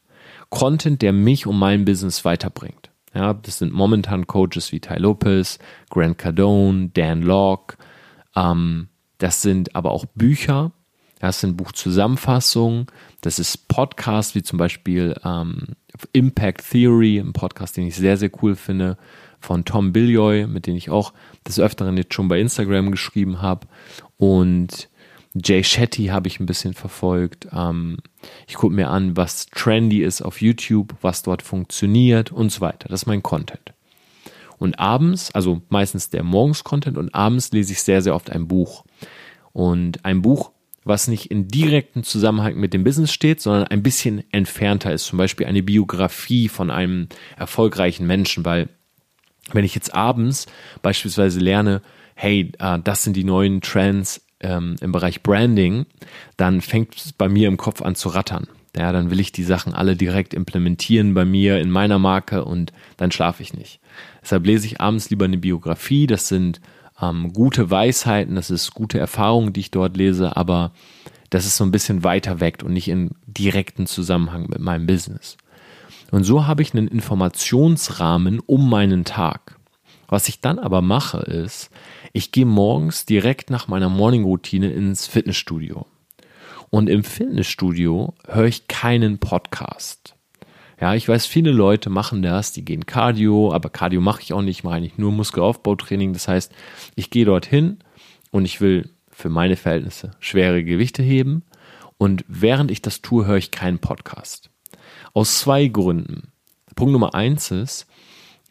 Content, 0.50 1.02
der 1.02 1.14
mich 1.14 1.46
und 1.46 1.60
mein 1.60 1.86
Business 1.86 2.26
weiterbringt. 2.26 2.90
Ja, 3.14 3.34
das 3.34 3.60
sind 3.60 3.74
momentan 3.74 4.28
Coaches 4.28 4.72
wie 4.72 4.80
Ty 4.80 4.96
Lopez, 4.96 5.60
Grant 5.90 6.18
Cardone, 6.18 6.90
Dan 6.94 7.22
Locke, 7.22 7.78
ähm, 8.36 8.88
das 9.20 9.42
sind 9.42 9.76
aber 9.76 9.92
auch 9.92 10.06
Bücher, 10.16 10.72
das 11.20 11.42
sind 11.42 11.58
Buchzusammenfassungen, 11.58 12.88
das 13.22 13.40
ist 13.40 13.68
Podcast 13.68 14.36
wie 14.36 14.44
zum 14.44 14.58
Beispiel 14.58 15.16
ähm, 15.24 15.76
Impact 16.14 16.70
Theory, 16.72 17.20
ein 17.20 17.34
Podcast, 17.34 17.78
den 17.78 17.88
ich 17.88 17.96
sehr, 17.96 18.18
sehr 18.18 18.32
cool 18.42 18.56
finde, 18.56 18.98
von 19.40 19.66
Tom 19.66 19.94
Billoy, 19.94 20.48
mit 20.48 20.68
dem 20.68 20.76
ich 20.76 20.90
auch 20.90 21.14
des 21.48 21.60
Öfteren 21.60 21.98
jetzt 21.98 22.14
schon 22.14 22.28
bei 22.28 22.40
Instagram 22.40 22.92
geschrieben 22.92 23.42
habe. 23.42 23.68
Und 24.18 24.90
Jay 25.34 25.64
Shetty 25.64 26.08
habe 26.08 26.28
ich 26.28 26.40
ein 26.40 26.46
bisschen 26.46 26.74
verfolgt. 26.74 27.48
Ähm, 27.54 27.98
ich 28.48 28.56
gucke 28.56 28.74
mir 28.74 28.90
an, 28.90 29.16
was 29.16 29.46
trendy 29.48 30.04
ist 30.04 30.22
auf 30.22 30.42
YouTube, 30.42 30.96
was 31.02 31.22
dort 31.22 31.42
funktioniert 31.42 32.32
und 32.32 32.52
so 32.52 32.62
weiter. 32.62 32.90
Das 32.90 33.04
ist 33.04 33.08
mein 33.08 33.24
Content. 33.24 33.74
Und 34.58 34.78
abends, 34.78 35.34
also 35.34 35.62
meistens 35.70 36.10
der 36.10 36.24
Morgens-Content 36.24 36.98
und 36.98 37.16
abends 37.16 37.52
lese 37.52 37.72
ich 37.72 37.82
sehr, 37.82 38.02
sehr 38.02 38.16
oft 38.16 38.30
ein 38.30 38.48
Buch. 38.48 38.84
Und 39.54 40.04
ein 40.04 40.22
Buch 40.22 40.52
was 40.90 41.08
nicht 41.08 41.32
in 41.32 41.48
direkten 41.48 42.04
Zusammenhang 42.04 42.56
mit 42.56 42.74
dem 42.74 42.84
Business 42.84 43.14
steht, 43.14 43.40
sondern 43.40 43.68
ein 43.68 43.82
bisschen 43.82 44.24
entfernter 44.34 44.92
ist. 44.92 45.06
Zum 45.06 45.18
Beispiel 45.18 45.46
eine 45.46 45.64
Biografie 45.64 46.50
von 46.50 46.70
einem 46.70 47.08
erfolgreichen 47.38 48.06
Menschen, 48.06 48.44
weil 48.44 48.68
wenn 49.54 49.64
ich 49.64 49.76
jetzt 49.76 49.94
abends 49.96 50.48
beispielsweise 50.82 51.40
lerne, 51.40 51.82
hey, 52.16 52.52
äh, 52.60 52.80
das 52.84 53.04
sind 53.04 53.16
die 53.16 53.24
neuen 53.24 53.62
Trends 53.62 54.22
ähm, 54.42 54.76
im 54.82 54.92
Bereich 54.92 55.24
Branding, 55.24 55.86
dann 56.36 56.60
fängt 56.62 56.98
es 56.98 57.14
bei 57.14 57.30
mir 57.30 57.48
im 57.48 57.58
Kopf 57.58 57.82
an 57.82 57.96
zu 57.96 58.10
rattern. 58.10 58.48
Ja, 58.78 58.92
dann 58.92 59.10
will 59.10 59.20
ich 59.20 59.32
die 59.32 59.44
Sachen 59.44 59.74
alle 59.74 59.96
direkt 59.96 60.34
implementieren 60.34 61.14
bei 61.14 61.26
mir 61.26 61.60
in 61.60 61.72
meiner 61.72 61.98
Marke 61.98 62.46
und 62.46 62.72
dann 62.98 63.12
schlafe 63.12 63.42
ich 63.42 63.54
nicht. 63.54 63.80
Deshalb 64.22 64.46
lese 64.46 64.68
ich 64.68 64.80
abends 64.80 65.10
lieber 65.10 65.26
eine 65.26 65.38
Biografie. 65.38 66.06
Das 66.06 66.28
sind 66.28 66.62
ähm, 67.02 67.34
gute 67.34 67.70
Weisheiten, 67.70 68.36
das 68.36 68.50
ist 68.50 68.74
gute 68.74 69.00
Erfahrungen, 69.00 69.54
die 69.54 69.62
ich 69.62 69.72
dort 69.72 69.98
lese, 69.98 70.36
aber 70.36 70.72
das 71.30 71.46
ist 71.46 71.58
so 71.58 71.64
ein 71.64 71.72
bisschen 71.72 72.04
weiter 72.04 72.40
weg 72.40 72.64
und 72.64 72.74
nicht 72.74 72.88
in 72.88 73.12
direkten 73.28 73.86
Zusammenhang 73.86 74.48
mit 74.50 74.60
meinem 74.60 74.88
Business. 74.88 75.38
Und 76.12 76.24
so 76.24 76.48
habe 76.48 76.62
ich 76.62 76.74
einen 76.74 76.88
Informationsrahmen 76.88 78.40
um 78.40 78.70
meinen 78.70 79.06
Tag. 79.06 79.58
Was 80.08 80.28
ich 80.28 80.42
dann 80.42 80.58
aber 80.58 80.82
mache, 80.82 81.20
ist, 81.20 81.70
ich 82.14 82.32
gehe 82.32 82.48
morgens 82.48 83.06
direkt 83.06 83.52
nach 83.52 83.68
meiner 83.68 83.90
Morning-Routine 83.90 84.72
ins 84.72 85.06
Fitnessstudio. 85.06 85.86
Und 86.72 86.90
im 86.90 87.04
Fitnessstudio 87.04 88.16
höre 88.28 88.46
ich 88.46 88.68
keinen 88.68 89.20
Podcast. 89.20 90.16
Ja, 90.80 90.96
ich 90.96 91.08
weiß, 91.08 91.26
viele 91.26 91.52
Leute 91.52 91.90
machen 91.90 92.22
das, 92.22 92.54
die 92.54 92.64
gehen 92.64 92.86
Cardio, 92.86 93.52
aber 93.52 93.70
Cardio 93.70 94.00
mache 94.00 94.22
ich 94.22 94.32
auch 94.32 94.42
nicht, 94.42 94.64
mache 94.64 94.76
eigentlich 94.76 94.98
nur 94.98 95.12
Muskelaufbautraining. 95.12 96.14
Das 96.14 96.28
heißt, 96.28 96.54
ich 96.96 97.10
gehe 97.10 97.26
dorthin 97.26 97.80
und 98.32 98.46
ich 98.46 98.62
will 98.62 98.90
für 99.12 99.30
meine 99.30 99.58
Verhältnisse 99.58 100.12
schwere 100.20 100.64
Gewichte 100.64 101.04
heben 101.04 101.44
und 101.98 102.24
während 102.30 102.72
ich 102.72 102.82
das 102.82 103.02
tue, 103.02 103.26
höre 103.26 103.36
ich 103.36 103.52
keinen 103.52 103.80
Podcast. 103.80 104.50
Aus 105.14 105.40
zwei 105.40 105.68
Gründen. 105.68 106.32
Punkt 106.76 106.94
Nummer 106.94 107.14
eins 107.14 107.52
ist, 107.52 107.86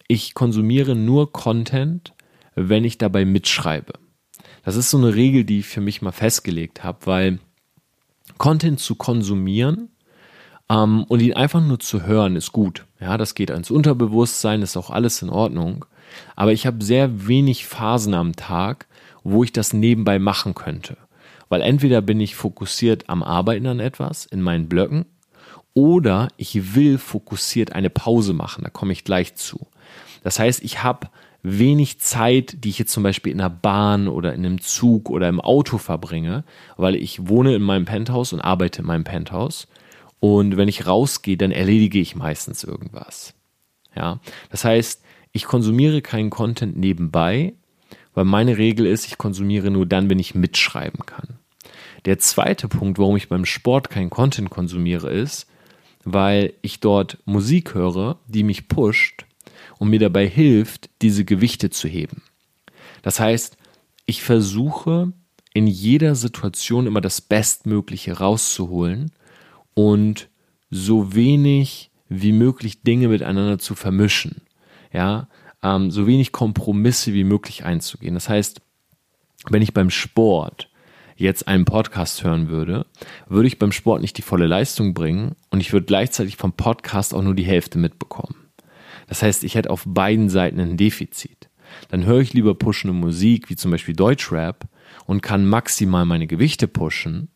ich 0.06 0.34
konsumiere 0.34 0.94
nur 0.94 1.32
Content, 1.32 2.12
wenn 2.54 2.84
ich 2.84 2.98
dabei 2.98 3.24
mitschreibe. 3.24 3.94
Das 4.64 4.76
ist 4.76 4.90
so 4.90 4.98
eine 4.98 5.14
Regel, 5.14 5.44
die 5.44 5.60
ich 5.60 5.66
für 5.66 5.80
mich 5.80 6.02
mal 6.02 6.12
festgelegt 6.12 6.84
habe, 6.84 7.06
weil 7.06 7.38
Content 8.36 8.80
zu 8.80 8.96
konsumieren 8.96 9.88
ähm, 10.70 11.04
und 11.04 11.20
ihn 11.20 11.34
einfach 11.34 11.60
nur 11.60 11.78
zu 11.78 12.04
hören 12.04 12.36
ist 12.36 12.52
gut. 12.52 12.86
Ja, 13.00 13.16
das 13.16 13.34
geht 13.34 13.50
ans 13.50 13.70
Unterbewusstsein, 13.70 14.62
ist 14.62 14.76
auch 14.76 14.90
alles 14.90 15.22
in 15.22 15.30
Ordnung. 15.30 15.84
Aber 16.36 16.52
ich 16.52 16.66
habe 16.66 16.84
sehr 16.84 17.28
wenig 17.28 17.66
Phasen 17.66 18.14
am 18.14 18.34
Tag, 18.34 18.86
wo 19.24 19.44
ich 19.44 19.52
das 19.52 19.72
nebenbei 19.72 20.18
machen 20.18 20.54
könnte. 20.54 20.96
Weil 21.48 21.62
entweder 21.62 22.02
bin 22.02 22.20
ich 22.20 22.36
fokussiert 22.36 23.08
am 23.08 23.22
Arbeiten 23.22 23.66
an 23.66 23.80
etwas 23.80 24.26
in 24.26 24.42
meinen 24.42 24.68
Blöcken 24.68 25.06
oder 25.74 26.28
ich 26.36 26.74
will 26.74 26.98
fokussiert 26.98 27.72
eine 27.72 27.90
Pause 27.90 28.32
machen. 28.32 28.64
Da 28.64 28.70
komme 28.70 28.92
ich 28.92 29.04
gleich 29.04 29.34
zu. 29.34 29.66
Das 30.22 30.38
heißt, 30.38 30.62
ich 30.62 30.82
habe 30.82 31.08
wenig 31.42 32.00
Zeit, 32.00 32.64
die 32.64 32.70
ich 32.70 32.78
jetzt 32.78 32.92
zum 32.92 33.02
Beispiel 33.02 33.32
in 33.32 33.38
der 33.38 33.48
Bahn 33.48 34.08
oder 34.08 34.34
in 34.34 34.44
einem 34.44 34.60
Zug 34.60 35.08
oder 35.08 35.28
im 35.28 35.40
Auto 35.40 35.78
verbringe, 35.78 36.44
weil 36.76 36.96
ich 36.96 37.28
wohne 37.28 37.54
in 37.54 37.62
meinem 37.62 37.84
Penthouse 37.84 38.32
und 38.32 38.40
arbeite 38.40 38.80
in 38.80 38.86
meinem 38.86 39.04
Penthouse. 39.04 39.68
Und 40.20 40.56
wenn 40.56 40.68
ich 40.68 40.86
rausgehe, 40.86 41.36
dann 41.36 41.52
erledige 41.52 42.00
ich 42.00 42.16
meistens 42.16 42.64
irgendwas. 42.64 43.34
Ja, 43.94 44.20
das 44.50 44.64
heißt, 44.64 45.02
ich 45.32 45.44
konsumiere 45.44 46.02
keinen 46.02 46.30
Content 46.30 46.76
nebenbei, 46.76 47.54
weil 48.14 48.24
meine 48.24 48.58
Regel 48.58 48.86
ist, 48.86 49.06
ich 49.06 49.18
konsumiere 49.18 49.70
nur 49.70 49.86
dann, 49.86 50.10
wenn 50.10 50.18
ich 50.18 50.34
mitschreiben 50.34 51.06
kann. 51.06 51.38
Der 52.04 52.18
zweite 52.18 52.68
Punkt, 52.68 52.98
warum 52.98 53.16
ich 53.16 53.28
beim 53.28 53.44
Sport 53.44 53.90
keinen 53.90 54.10
Content 54.10 54.50
konsumiere, 54.50 55.10
ist, 55.10 55.46
weil 56.04 56.54
ich 56.62 56.80
dort 56.80 57.18
Musik 57.24 57.74
höre, 57.74 58.18
die 58.26 58.42
mich 58.42 58.68
pusht 58.68 59.26
und 59.78 59.90
mir 59.90 59.98
dabei 59.98 60.26
hilft, 60.26 60.90
diese 61.02 61.24
Gewichte 61.24 61.70
zu 61.70 61.88
heben. 61.88 62.22
Das 63.02 63.20
heißt, 63.20 63.56
ich 64.06 64.22
versuche 64.22 65.12
in 65.54 65.66
jeder 65.66 66.14
Situation 66.14 66.86
immer 66.86 67.00
das 67.00 67.20
Bestmögliche 67.20 68.18
rauszuholen 68.18 69.12
und 69.78 70.28
so 70.70 71.14
wenig 71.14 71.92
wie 72.08 72.32
möglich 72.32 72.82
Dinge 72.82 73.06
miteinander 73.06 73.60
zu 73.60 73.76
vermischen. 73.76 74.42
Ja, 74.92 75.28
ähm, 75.62 75.92
so 75.92 76.08
wenig 76.08 76.32
Kompromisse 76.32 77.14
wie 77.14 77.22
möglich 77.22 77.64
einzugehen. 77.64 78.14
Das 78.14 78.28
heißt, 78.28 78.60
wenn 79.48 79.62
ich 79.62 79.74
beim 79.74 79.90
Sport 79.90 80.68
jetzt 81.14 81.46
einen 81.46 81.64
Podcast 81.64 82.24
hören 82.24 82.48
würde, 82.48 82.86
würde 83.28 83.46
ich 83.46 83.60
beim 83.60 83.70
Sport 83.70 84.02
nicht 84.02 84.18
die 84.18 84.22
volle 84.22 84.48
Leistung 84.48 84.94
bringen 84.94 85.36
und 85.50 85.60
ich 85.60 85.72
würde 85.72 85.86
gleichzeitig 85.86 86.36
vom 86.36 86.54
Podcast 86.54 87.14
auch 87.14 87.22
nur 87.22 87.36
die 87.36 87.46
Hälfte 87.46 87.78
mitbekommen. 87.78 88.34
Das 89.06 89.22
heißt, 89.22 89.44
ich 89.44 89.54
hätte 89.54 89.70
auf 89.70 89.84
beiden 89.86 90.28
Seiten 90.28 90.58
ein 90.58 90.76
Defizit. 90.76 91.50
Dann 91.88 92.04
höre 92.04 92.18
ich 92.18 92.32
lieber 92.32 92.56
pushende 92.56 92.94
Musik, 92.94 93.48
wie 93.48 93.54
zum 93.54 93.70
Beispiel 93.70 93.94
Deutschrap, 93.94 94.66
und 95.06 95.22
kann 95.22 95.46
maximal 95.46 96.04
meine 96.04 96.26
Gewichte 96.26 96.66
pushen 96.66 97.28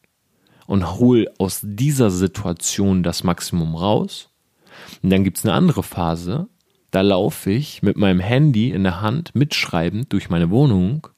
und 0.73 0.99
hol 0.99 1.29
aus 1.37 1.61
dieser 1.63 2.11
Situation 2.11 3.03
das 3.03 3.25
Maximum 3.25 3.75
raus. 3.75 4.31
Und 5.03 5.11
dann 5.11 5.23
gibt 5.23 5.37
es 5.37 5.45
eine 5.45 5.53
andere 5.53 5.83
Phase, 5.83 6.49
da 6.91 7.03
laufe 7.03 7.51
ich 7.51 7.83
mit 7.83 7.99
meinem 7.99 8.21
Handy 8.21 8.71
in 8.71 8.83
der 8.83 9.03
Hand 9.03 9.35
mitschreibend 9.35 10.11
durch 10.15 10.31
meine 10.31 10.49
Wohnung 10.49 11.09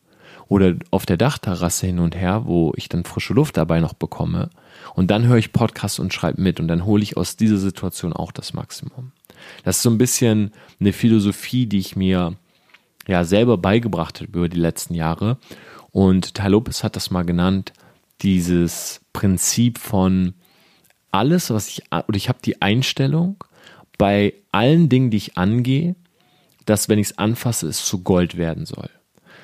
oder 0.49 0.75
auf 0.91 1.07
der 1.07 1.19
Dachterrasse 1.19 1.87
hin 1.87 2.01
und 2.01 2.17
her, 2.17 2.47
wo 2.47 2.73
ich 2.75 2.89
dann 2.89 3.05
frische 3.05 3.33
Luft 3.33 3.57
dabei 3.57 3.79
noch 3.79 3.93
bekomme. 3.93 4.51
Und 4.97 5.13
dann 5.13 5.29
höre 5.29 5.39
ich 5.39 5.53
Podcasts 5.53 6.01
und 6.01 6.13
schreibe 6.13 6.43
mit 6.43 6.59
und 6.59 6.67
dann 6.67 6.85
hole 6.85 7.05
ich 7.05 7.17
aus 7.17 7.37
dieser 7.37 7.59
Situation 7.59 8.13
auch 8.13 8.33
das 8.33 8.55
Maximum. 8.55 9.13
Das 9.63 9.77
ist 9.77 9.83
so 9.85 9.91
ein 9.91 9.99
bisschen 9.99 10.51
eine 10.81 10.93
Philosophie, 10.93 11.67
die 11.67 11.79
ich 11.79 11.95
mir 11.95 12.35
ja 13.07 13.23
selber 13.23 13.57
beigebracht 13.57 14.21
habe 14.21 14.37
über 14.37 14.49
die 14.49 14.59
letzten 14.59 14.95
Jahre. 14.95 15.39
Und 15.93 16.35
Tai 16.35 16.49
Lopez 16.49 16.83
hat 16.83 16.97
das 16.97 17.13
mal 17.13 17.23
genannt, 17.23 17.73
dieses 18.23 19.01
Prinzip 19.13 19.79
von 19.79 20.35
alles, 21.11 21.51
was 21.51 21.69
ich, 21.69 21.83
oder 21.93 22.17
ich 22.17 22.29
habe 22.29 22.39
die 22.45 22.61
Einstellung 22.63 23.43
bei 23.99 24.35
allen 24.53 24.89
Dingen, 24.89 25.11
die 25.11 25.17
ich 25.19 25.37
angehe, 25.37 25.95
dass 26.67 26.89
wenn 26.89 26.99
ich 26.99 27.09
es 27.09 27.19
anfasse, 27.19 27.69
es 27.69 27.85
zu 27.85 28.03
Gold 28.03 28.37
werden 28.37 28.67
soll. 28.67 28.91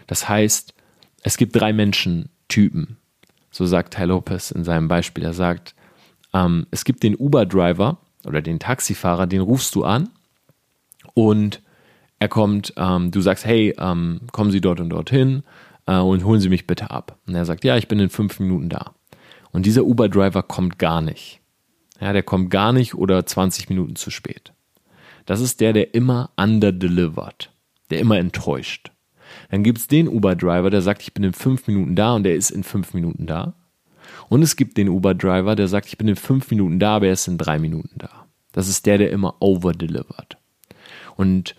Das 0.07 0.29
heißt, 0.29 0.75
es 1.23 1.37
gibt 1.37 1.55
drei 1.55 1.73
Menschentypen. 1.73 2.97
So 3.51 3.67
sagt 3.67 3.95
Tai 3.95 4.07
Lopez 4.07 4.51
in 4.51 4.65
seinem 4.65 4.89
Beispiel. 4.89 5.25
Er 5.25 5.35
sagt, 5.35 5.75
ähm, 6.33 6.67
es 6.71 6.85
gibt 6.85 7.03
den 7.03 7.17
Uber-Driver 7.17 7.99
oder 8.25 8.43
den 8.43 8.59
Taxifahrer, 8.59 9.27
den 9.27 9.41
rufst 9.41 9.75
du 9.75 9.85
an 9.85 10.09
und 11.15 11.63
er 12.19 12.29
kommt, 12.29 12.75
ähm, 12.77 13.11
du 13.11 13.21
sagst, 13.21 13.45
hey, 13.45 13.75
ähm, 13.79 14.21
kommen 14.33 14.51
Sie 14.51 14.61
dort 14.61 14.81
und 14.81 14.91
dorthin 14.91 15.43
äh, 15.91 15.99
und 15.99 16.25
holen 16.25 16.41
Sie 16.41 16.49
mich 16.49 16.67
bitte 16.67 16.91
ab. 16.91 17.19
Und 17.27 17.35
er 17.35 17.45
sagt, 17.45 17.65
ja, 17.65 17.77
ich 17.77 17.89
bin 17.89 17.99
in 17.99 18.11
fünf 18.11 18.39
Minuten 18.39 18.69
da. 18.69 18.95
Und 19.51 19.67
dieser 19.67 19.85
Uber-Driver 19.85 20.45
kommt 20.45 20.79
gar 20.79 21.01
nicht. 21.01 21.41
Ja, 22.01 22.13
der 22.13 22.23
kommt 22.23 22.51
gar 22.51 22.73
nicht 22.73 22.95
oder 22.95 23.27
20 23.27 23.69
Minuten 23.69 23.97
zu 23.97 24.11
spät. 24.11 24.53
Das 25.27 25.41
ist 25.41 25.61
der, 25.61 25.73
der 25.73 25.95
immer 25.95 26.31
underdelivered, 26.37 27.51
der 27.91 27.99
immer 27.99 28.19
enttäuscht. 28.19 28.93
Dann 29.51 29.63
gibt 29.65 29.79
es 29.79 29.89
den 29.89 30.09
Uber-Driver, 30.09 30.71
der 30.71 30.81
sagt, 30.81 31.03
ich 31.03 31.13
bin 31.13 31.25
in 31.25 31.33
fünf 31.33 31.67
Minuten 31.67 31.97
da 31.97 32.15
und 32.15 32.23
der 32.23 32.37
ist 32.37 32.51
in 32.51 32.63
fünf 32.63 32.95
Minuten 32.95 33.27
da. 33.27 33.55
Und 34.29 34.43
es 34.43 34.57
gibt 34.57 34.77
den 34.77 34.89
Uber-Driver, 34.89 35.57
der 35.57 35.69
sagt, 35.69 35.89
ich 35.89 35.99
bin 35.99 36.09
in 36.09 36.17
fünf 36.17 36.51
Minuten 36.51 36.79
da, 36.79 36.97
aber 36.97 37.07
er 37.07 37.13
ist 37.13 37.29
in 37.29 37.39
drei 37.39 37.59
Minuten 37.59 37.99
da. 37.99 38.27
Das 38.53 38.69
ist 38.69 38.87
der, 38.87 38.99
der 38.99 39.11
immer 39.11 39.37
over-delivered. 39.41 40.37
Und 41.17 41.55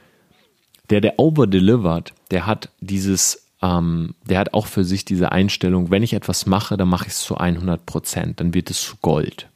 der, 0.89 1.01
der 1.01 1.19
over-delivered, 1.19 2.13
der 2.31 2.45
hat 2.47 2.69
dieses 2.79 3.50
ähm, 3.61 4.15
der 4.25 4.39
hat 4.39 4.53
auch 4.53 4.67
für 4.67 4.83
sich 4.83 5.05
diese 5.05 5.31
Einstellung, 5.31 5.91
wenn 5.91 6.03
ich 6.03 6.13
etwas 6.13 6.45
mache, 6.45 6.77
dann 6.77 6.89
mache 6.89 7.07
ich 7.07 7.13
es 7.13 7.21
zu 7.21 7.37
100 7.37 7.85
Prozent, 7.85 8.39
dann 8.39 8.53
wird 8.53 8.69
es 8.71 8.81
zu 8.81 8.95
Gold. 9.01 9.49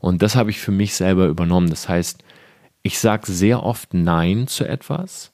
Und 0.00 0.22
das 0.22 0.34
habe 0.34 0.50
ich 0.50 0.58
für 0.58 0.72
mich 0.72 0.94
selber 0.94 1.26
übernommen. 1.26 1.70
Das 1.70 1.88
heißt, 1.88 2.24
ich 2.82 2.98
sage 2.98 3.30
sehr 3.30 3.62
oft 3.62 3.94
Nein 3.94 4.48
zu 4.48 4.64
etwas, 4.64 5.32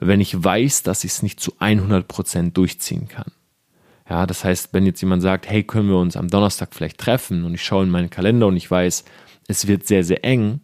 wenn 0.00 0.20
ich 0.20 0.42
weiß, 0.42 0.82
dass 0.82 1.04
ich 1.04 1.12
es 1.12 1.22
nicht 1.22 1.40
zu 1.40 1.52
100 1.58 2.08
Prozent 2.08 2.56
durchziehen 2.56 3.08
kann. 3.08 3.32
Ja, 4.08 4.26
das 4.26 4.44
heißt, 4.44 4.72
wenn 4.72 4.86
jetzt 4.86 5.00
jemand 5.00 5.22
sagt, 5.22 5.48
hey, 5.48 5.64
können 5.64 5.88
wir 5.88 5.98
uns 5.98 6.16
am 6.16 6.28
Donnerstag 6.28 6.74
vielleicht 6.74 6.98
treffen 6.98 7.44
und 7.44 7.54
ich 7.54 7.64
schaue 7.64 7.84
in 7.84 7.90
meinen 7.90 8.08
Kalender 8.08 8.46
und 8.46 8.56
ich 8.56 8.70
weiß, 8.70 9.04
es 9.48 9.66
wird 9.66 9.86
sehr, 9.86 10.04
sehr 10.04 10.24
eng, 10.24 10.60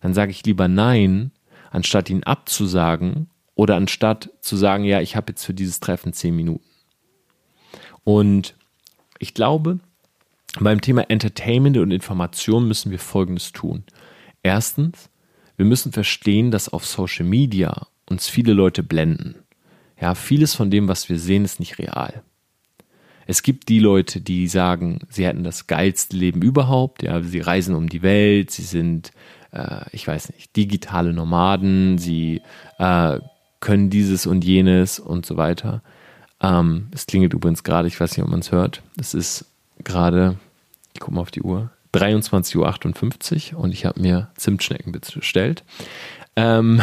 dann 0.00 0.14
sage 0.14 0.30
ich 0.30 0.44
lieber 0.44 0.68
Nein, 0.68 1.32
anstatt 1.70 2.08
ihn 2.08 2.22
abzusagen 2.22 3.28
oder 3.54 3.76
anstatt 3.76 4.30
zu 4.40 4.56
sagen, 4.56 4.84
ja, 4.84 5.00
ich 5.00 5.16
habe 5.16 5.32
jetzt 5.32 5.44
für 5.44 5.54
dieses 5.54 5.80
Treffen 5.80 6.12
zehn 6.12 6.34
Minuten. 6.34 6.64
Und 8.02 8.54
ich 9.18 9.34
glaube, 9.34 9.78
beim 10.60 10.80
Thema 10.80 11.08
Entertainment 11.10 11.76
und 11.78 11.90
Information 11.90 12.68
müssen 12.68 12.90
wir 12.90 12.98
Folgendes 12.98 13.52
tun. 13.52 13.84
Erstens, 14.42 15.10
wir 15.56 15.66
müssen 15.66 15.92
verstehen, 15.92 16.50
dass 16.50 16.68
auf 16.68 16.86
Social 16.86 17.26
Media 17.26 17.86
uns 18.08 18.28
viele 18.28 18.52
Leute 18.52 18.82
blenden. 18.82 19.36
Ja, 20.00 20.14
vieles 20.14 20.54
von 20.54 20.70
dem, 20.70 20.88
was 20.88 21.08
wir 21.08 21.18
sehen, 21.18 21.44
ist 21.44 21.60
nicht 21.60 21.78
real. 21.78 22.22
Es 23.26 23.42
gibt 23.42 23.68
die 23.68 23.78
Leute, 23.78 24.20
die 24.20 24.48
sagen, 24.48 25.00
sie 25.08 25.24
hätten 25.24 25.44
das 25.44 25.66
geilste 25.66 26.16
Leben 26.16 26.42
überhaupt. 26.42 27.02
Ja, 27.02 27.22
sie 27.22 27.40
reisen 27.40 27.74
um 27.74 27.88
die 27.88 28.02
Welt, 28.02 28.50
sie 28.50 28.62
sind, 28.62 29.12
äh, 29.52 29.84
ich 29.92 30.06
weiß 30.06 30.32
nicht, 30.32 30.54
digitale 30.56 31.12
Nomaden, 31.14 31.96
sie 31.96 32.42
äh, 32.78 33.18
können 33.64 33.90
dieses 33.90 34.26
und 34.26 34.44
jenes 34.44 35.00
und 35.00 35.26
so 35.26 35.36
weiter. 35.36 35.82
Ähm, 36.40 36.88
es 36.92 37.06
klingelt 37.06 37.32
übrigens 37.32 37.64
gerade, 37.64 37.88
ich 37.88 37.98
weiß 37.98 38.16
nicht, 38.16 38.22
ob 38.22 38.30
man 38.30 38.40
es 38.40 38.52
hört. 38.52 38.82
Es 39.00 39.14
ist 39.14 39.46
gerade, 39.82 40.36
ich 40.92 41.00
gucke 41.00 41.14
mal 41.14 41.22
auf 41.22 41.30
die 41.30 41.42
Uhr, 41.42 41.70
23.58 41.94 43.54
Uhr 43.54 43.60
und 43.60 43.72
ich 43.72 43.86
habe 43.86 44.00
mir 44.00 44.28
Zimtschnecken 44.36 44.92
bestellt. 44.92 45.64
Ähm, 46.36 46.82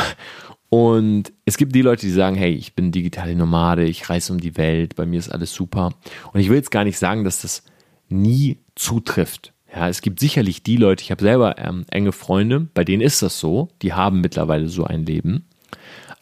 und 0.70 1.32
es 1.46 1.58
gibt 1.58 1.76
die 1.76 1.82
Leute, 1.82 2.06
die 2.06 2.12
sagen, 2.12 2.36
hey, 2.36 2.54
ich 2.54 2.74
bin 2.74 2.92
digitale 2.92 3.36
Nomade, 3.36 3.84
ich 3.84 4.10
reise 4.10 4.34
um 4.34 4.40
die 4.40 4.58
Welt, 4.58 4.96
bei 4.96 5.06
mir 5.06 5.20
ist 5.20 5.30
alles 5.30 5.54
super. 5.54 5.94
Und 6.34 6.40
ich 6.40 6.50
will 6.50 6.56
jetzt 6.56 6.72
gar 6.72 6.84
nicht 6.84 6.98
sagen, 6.98 7.24
dass 7.24 7.42
das 7.42 7.64
nie 8.10 8.58
zutrifft. 8.76 9.54
Ja, 9.74 9.88
es 9.88 10.02
gibt 10.02 10.20
sicherlich 10.20 10.64
die 10.64 10.78
Leute, 10.78 11.04
ich 11.04 11.12
habe 11.12 11.22
selber 11.22 11.58
ähm, 11.58 11.86
enge 11.92 12.12
Freunde, 12.12 12.62
bei 12.74 12.84
denen 12.84 13.02
ist 13.02 13.22
das 13.22 13.40
so, 13.40 13.70
die 13.82 13.94
haben 13.94 14.22
mittlerweile 14.22 14.68
so 14.68 14.84
ein 14.84 15.06
Leben, 15.06 15.46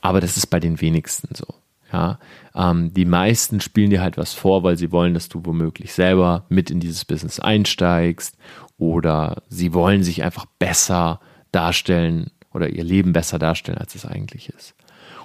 aber 0.01 0.21
das 0.21 0.37
ist 0.37 0.47
bei 0.47 0.59
den 0.59 0.81
wenigsten 0.81 1.33
so. 1.35 1.45
Ja, 1.91 2.19
ähm, 2.53 2.93
die 2.93 3.05
meisten 3.05 3.61
spielen 3.61 3.89
dir 3.89 4.01
halt 4.01 4.17
was 4.17 4.33
vor, 4.33 4.61
weil 4.61 4.77
sie 4.77 4.91
wollen, 4.91 5.15
dass 5.15 5.27
du 5.27 5.41
womöglich 5.43 5.91
selber 5.93 6.45
mit 6.49 6.69
in 6.69 6.79
dieses 6.79 7.03
Business 7.03 7.39
einsteigst 7.39 8.37
oder 8.77 9.41
sie 9.49 9.73
wollen 9.73 10.03
sich 10.03 10.21
einfach 10.21 10.45
besser 10.59 11.19
darstellen 11.51 12.29
oder 12.53 12.69
ihr 12.69 12.83
Leben 12.83 13.11
besser 13.11 13.39
darstellen, 13.39 13.79
als 13.79 13.95
es 13.95 14.05
eigentlich 14.05 14.49
ist. 14.49 14.75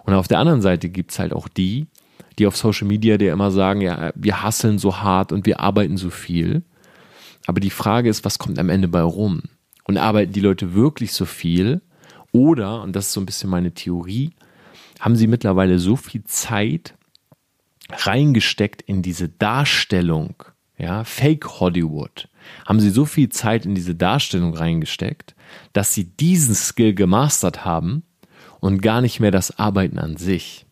Und 0.04 0.14
auf 0.14 0.26
der 0.26 0.38
anderen 0.38 0.62
Seite 0.62 0.88
gibt 0.88 1.12
es 1.12 1.18
halt 1.18 1.34
auch 1.34 1.48
die, 1.48 1.86
die 2.38 2.46
auf 2.46 2.56
Social 2.56 2.86
Media 2.86 3.16
dir 3.16 3.32
immer 3.32 3.50
sagen, 3.50 3.80
ja, 3.80 4.12
wir 4.14 4.42
hasseln 4.42 4.78
so 4.78 4.98
hart 4.98 5.32
und 5.32 5.46
wir 5.46 5.60
arbeiten 5.60 5.96
so 5.96 6.10
viel. 6.10 6.62
Aber 7.46 7.60
die 7.60 7.70
Frage 7.70 8.08
ist, 8.08 8.24
was 8.24 8.38
kommt 8.38 8.58
am 8.58 8.70
Ende 8.70 8.88
bei 8.88 9.02
rum? 9.02 9.42
Und 9.84 9.98
arbeiten 9.98 10.32
die 10.32 10.40
Leute 10.40 10.74
wirklich 10.74 11.12
so 11.12 11.26
viel? 11.26 11.82
Oder, 12.32 12.82
und 12.82 12.96
das 12.96 13.06
ist 13.06 13.12
so 13.12 13.20
ein 13.20 13.26
bisschen 13.26 13.50
meine 13.50 13.72
Theorie, 13.72 14.32
haben 15.04 15.16
sie 15.16 15.26
mittlerweile 15.26 15.78
so 15.78 15.96
viel 15.96 16.24
Zeit 16.24 16.94
reingesteckt 17.90 18.80
in 18.80 19.02
diese 19.02 19.28
Darstellung, 19.28 20.42
ja, 20.78 21.04
Fake 21.04 21.60
Hollywood, 21.60 22.30
haben 22.64 22.80
sie 22.80 22.88
so 22.88 23.04
viel 23.04 23.28
Zeit 23.28 23.66
in 23.66 23.74
diese 23.74 23.94
Darstellung 23.94 24.54
reingesteckt, 24.54 25.34
dass 25.74 25.92
sie 25.92 26.04
diesen 26.04 26.54
Skill 26.54 26.94
gemastert 26.94 27.66
haben 27.66 28.04
und 28.60 28.80
gar 28.80 29.02
nicht 29.02 29.20
mehr 29.20 29.30
das 29.30 29.58
Arbeiten 29.58 29.98
an 29.98 30.16
sich. 30.16 30.64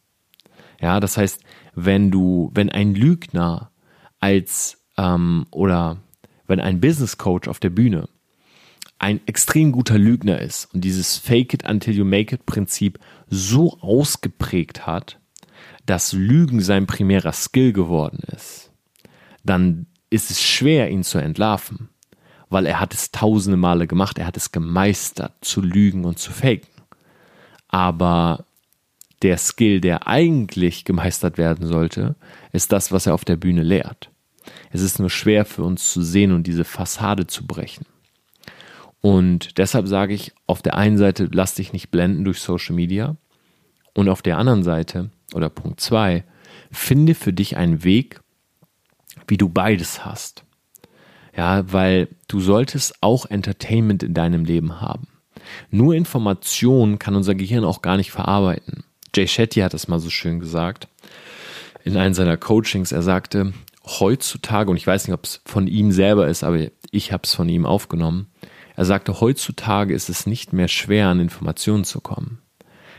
Ja, 0.81 0.99
das 0.99 1.19
heißt, 1.19 1.45
wenn 1.75 2.11
du, 2.11 2.51
wenn 2.55 2.71
ein 2.71 2.95
Lügner 2.95 3.71
als 4.19 4.83
ähm, 4.97 5.45
oder 5.51 5.99
wenn 6.47 6.59
ein 6.59 6.81
Business 6.81 7.19
Coach 7.19 7.49
auf 7.49 7.61
der 7.61 7.69
Bühne 7.71 8.09
ein 9.03 9.21
extrem 9.27 9.73
guter 9.73 9.99
Lügner 9.99 10.41
ist 10.41 10.73
und 10.73 10.83
dieses 10.83 11.19
Fake 11.19 11.53
it 11.53 11.69
until 11.69 11.93
you 11.93 12.05
make 12.05 12.33
it 12.33 12.47
Prinzip 12.47 13.01
so 13.29 13.77
ausgeprägt 13.81 14.87
hat, 14.87 15.19
dass 15.87 16.13
Lügen 16.13 16.61
sein 16.61 16.87
primärer 16.87 17.33
Skill 17.33 17.73
geworden 17.73 18.21
ist, 18.33 18.71
dann 19.43 19.87
ist 20.09 20.31
es 20.31 20.41
schwer, 20.41 20.89
ihn 20.89 21.03
zu 21.03 21.19
entlarven, 21.19 21.89
weil 22.49 22.65
er 22.65 22.79
hat 22.79 22.95
es 22.95 23.11
tausende 23.11 23.57
Male 23.57 23.89
gemacht, 23.89 24.19
er 24.19 24.27
hat 24.27 24.37
es 24.37 24.53
gemeistert, 24.53 25.33
zu 25.41 25.63
lügen 25.63 26.05
und 26.05 26.21
zu 26.21 26.31
faken. 26.31 26.71
Aber 27.67 28.45
der 29.23 29.37
Skill, 29.37 29.81
der 29.81 30.07
eigentlich 30.07 30.85
gemeistert 30.85 31.39
werden 31.39 31.67
sollte, 31.67 32.15
ist 32.53 32.71
das, 32.71 32.93
was 32.93 33.07
er 33.07 33.15
auf 33.15 33.25
der 33.25 33.37
Bühne 33.37 33.65
lehrt. 33.65 34.11
Es 34.71 34.81
ist 34.81 35.01
nur 35.01 35.11
schwer 35.11 35.45
für 35.45 35.65
uns 35.65 35.93
zu 35.93 36.03
sehen 36.03 36.31
und 36.31 36.47
diese 36.47 36.65
Fassade 36.65 37.27
zu 37.27 37.47
brechen. 37.47 37.85
Und 39.03 39.59
deshalb 39.59 39.89
sage 39.89 40.15
ich, 40.15 40.33
auf 40.47 40.63
der 40.63 40.77
einen 40.77 40.97
Seite 40.97 41.29
lass 41.31 41.55
dich 41.55 41.73
nicht 41.73 41.91
blenden 41.91 42.25
durch 42.25 42.41
Social 42.41 42.75
Media 42.75 43.17
und 43.95 44.09
auf 44.09 44.23
der 44.23 44.39
anderen 44.39 44.63
Seite, 44.63 45.11
oder 45.35 45.51
Punkt 45.51 45.81
zwei, 45.81 46.25
finde 46.71 47.15
für 47.15 47.33
dich 47.33 47.57
einen 47.57 47.85
Weg, 47.85 48.21
wie 49.27 49.37
du 49.37 49.49
beides 49.49 50.05
hast. 50.07 50.45
Ja, 51.37 51.71
weil 51.73 52.09
du 52.29 52.41
solltest 52.41 52.95
auch 53.03 53.27
Entertainment 53.27 54.03
in 54.03 54.15
deinem 54.15 54.45
Leben 54.45 54.81
haben. 54.81 55.09
Nur 55.71 55.95
Information 55.95 56.99
kann 56.99 57.17
unser 57.17 57.35
Gehirn 57.35 57.65
auch 57.65 57.83
gar 57.83 57.97
nicht 57.97 58.13
verarbeiten. 58.13 58.85
Jay 59.15 59.27
Shetty 59.27 59.61
hat 59.61 59.75
das 59.75 59.89
mal 59.89 59.99
so 59.99 60.11
schön 60.11 60.41
gesagt 60.41 60.89
in 61.85 61.97
einem 61.97 62.15
seiner 62.15 62.37
Coachings. 62.37 62.93
Er 62.93 63.03
sagte, 63.03 63.53
heutzutage, 63.85 64.71
und 64.71 64.77
ich 64.77 64.87
weiß 64.87 65.07
nicht, 65.07 65.15
ob 65.15 65.25
es 65.25 65.41
von 65.45 65.67
ihm 65.67 65.91
selber 65.91 66.29
ist, 66.29 66.45
aber 66.45 66.69
ich 66.91 67.13
habe 67.13 67.23
es 67.25 67.35
von 67.35 67.49
ihm 67.49 67.67
aufgenommen. 67.67 68.29
Er 68.77 68.85
sagte, 68.85 69.21
heutzutage 69.21 69.95
ist 69.95 70.09
es 70.09 70.27
nicht 70.27 70.53
mehr 70.53 70.69
schwer, 70.69 71.09
an 71.09 71.21
Informationen 71.21 71.85
zu 71.85 72.01
kommen. 72.01 72.41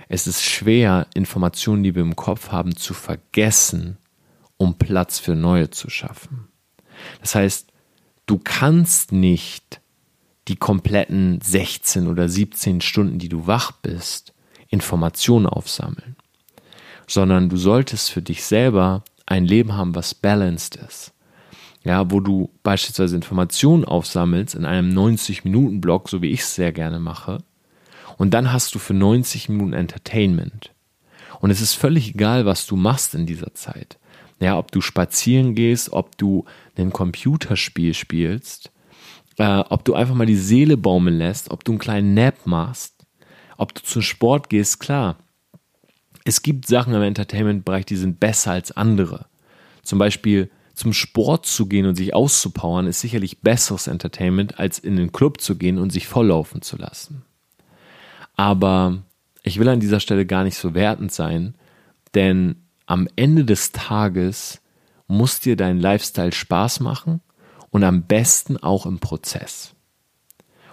Es 0.10 0.28
ist 0.28 0.44
schwer, 0.44 1.08
Informationen, 1.14 1.84
die 1.84 1.96
wir 1.96 2.04
im 2.04 2.16
Kopf 2.16 2.52
haben, 2.52 2.76
zu 2.76 2.94
vergessen 2.94 3.98
um 4.58 4.78
Platz 4.78 5.20
für 5.20 5.36
neue 5.36 5.70
zu 5.70 5.90
schaffen. 5.90 6.48
Das 7.22 7.36
heißt, 7.36 7.72
du 8.26 8.40
kannst 8.44 9.12
nicht 9.12 9.82
die 10.48 10.56
kompletten 10.56 11.40
16 11.42 12.08
oder 12.08 12.28
17 12.28 12.82
Stunden, 12.82 13.20
die 13.20 13.30
du 13.30 13.48
wach 13.48 13.72
bist, 13.72 14.34
Informationen 14.70 15.46
aufsammeln, 15.46 16.16
sondern 17.08 17.50
du 17.50 17.58
solltest 17.58 18.12
für 18.12 18.22
dich 18.22 18.44
selber 18.44 19.04
ein 19.26 19.46
Leben 19.46 19.74
haben, 19.74 19.96
was 19.96 20.16
balanced 20.16 20.76
ist. 20.76 21.14
Ja, 21.84 22.10
wo 22.12 22.22
du 22.22 22.50
beispielsweise 22.64 23.16
Informationen 23.16 23.84
aufsammelst 23.84 24.56
in 24.56 24.66
einem 24.66 24.98
90-Minuten-Block, 24.98 26.10
so 26.10 26.22
wie 26.22 26.32
ich 26.32 26.42
es 26.42 26.56
sehr 26.56 26.72
gerne 26.72 27.00
mache, 27.00 27.40
und 28.18 28.34
dann 28.34 28.54
hast 28.54 28.74
du 28.74 28.80
für 28.80 28.94
90 28.94 29.50
Minuten 29.50 29.74
Entertainment. 29.74 30.72
Und 31.42 31.52
es 31.52 31.62
ist 31.62 31.74
völlig 31.74 32.12
egal, 32.12 32.46
was 32.46 32.66
du 32.68 32.78
machst 32.78 33.16
in 33.16 33.26
dieser 33.26 33.54
Zeit. 33.54 33.98
Ja, 34.40 34.58
ob 34.58 34.72
du 34.72 34.82
spazieren 34.82 35.56
gehst, 35.56 35.92
ob 35.92 36.18
du 36.18 36.46
ein 36.78 36.94
Computerspiel 36.94 37.94
spielst, 37.94 38.72
äh, 39.38 39.60
ob 39.70 39.84
du 39.84 39.94
einfach 39.94 40.16
mal 40.16 40.26
die 40.26 40.36
Seele 40.36 40.78
baumeln 40.78 41.18
lässt, 41.18 41.52
ob 41.52 41.64
du 41.64 41.74
einen 41.74 41.80
kleinen 41.80 42.14
Nap 42.14 42.46
machst, 42.46 43.06
ob 43.58 43.74
du 43.74 43.82
zum 43.82 44.02
Sport 44.02 44.50
gehst, 44.50 44.80
klar. 44.80 45.18
Es 46.24 46.42
gibt 46.42 46.68
Sachen 46.68 46.94
im 46.94 47.02
Entertainment-Bereich, 47.02 47.86
die 47.86 47.98
sind 47.98 48.20
besser 48.20 48.52
als 48.52 48.72
andere. 48.72 49.26
Zum 49.82 50.00
Beispiel 50.00 50.50
zum 50.74 50.94
Sport 50.94 51.46
zu 51.46 51.68
gehen 51.68 51.86
und 51.86 51.96
sich 51.96 52.14
auszupowern, 52.14 52.88
ist 52.88 53.02
sicherlich 53.02 53.42
besseres 53.42 53.88
Entertainment, 53.88 54.60
als 54.60 54.80
in 54.80 54.96
den 54.96 55.12
Club 55.12 55.40
zu 55.40 55.56
gehen 55.56 55.78
und 55.78 55.92
sich 55.92 56.08
volllaufen 56.08 56.62
zu 56.62 56.78
lassen. 56.78 57.24
Aber 58.36 59.04
ich 59.44 59.60
will 59.60 59.70
an 59.70 59.80
dieser 59.80 60.00
Stelle 60.00 60.26
gar 60.26 60.44
nicht 60.44 60.58
so 60.58 60.74
wertend 60.74 61.12
sein, 61.12 61.56
denn 62.16 62.56
am 62.86 63.08
Ende 63.16 63.46
des 63.46 63.72
Tages 63.72 64.62
muss 65.08 65.40
dir 65.40 65.56
dein 65.56 65.80
Lifestyle 65.80 66.32
Spaß 66.32 66.80
machen 66.80 67.22
und 67.70 67.84
am 67.84 68.04
besten 68.04 68.58
auch 68.58 68.86
im 68.86 69.00
Prozess. 69.00 69.76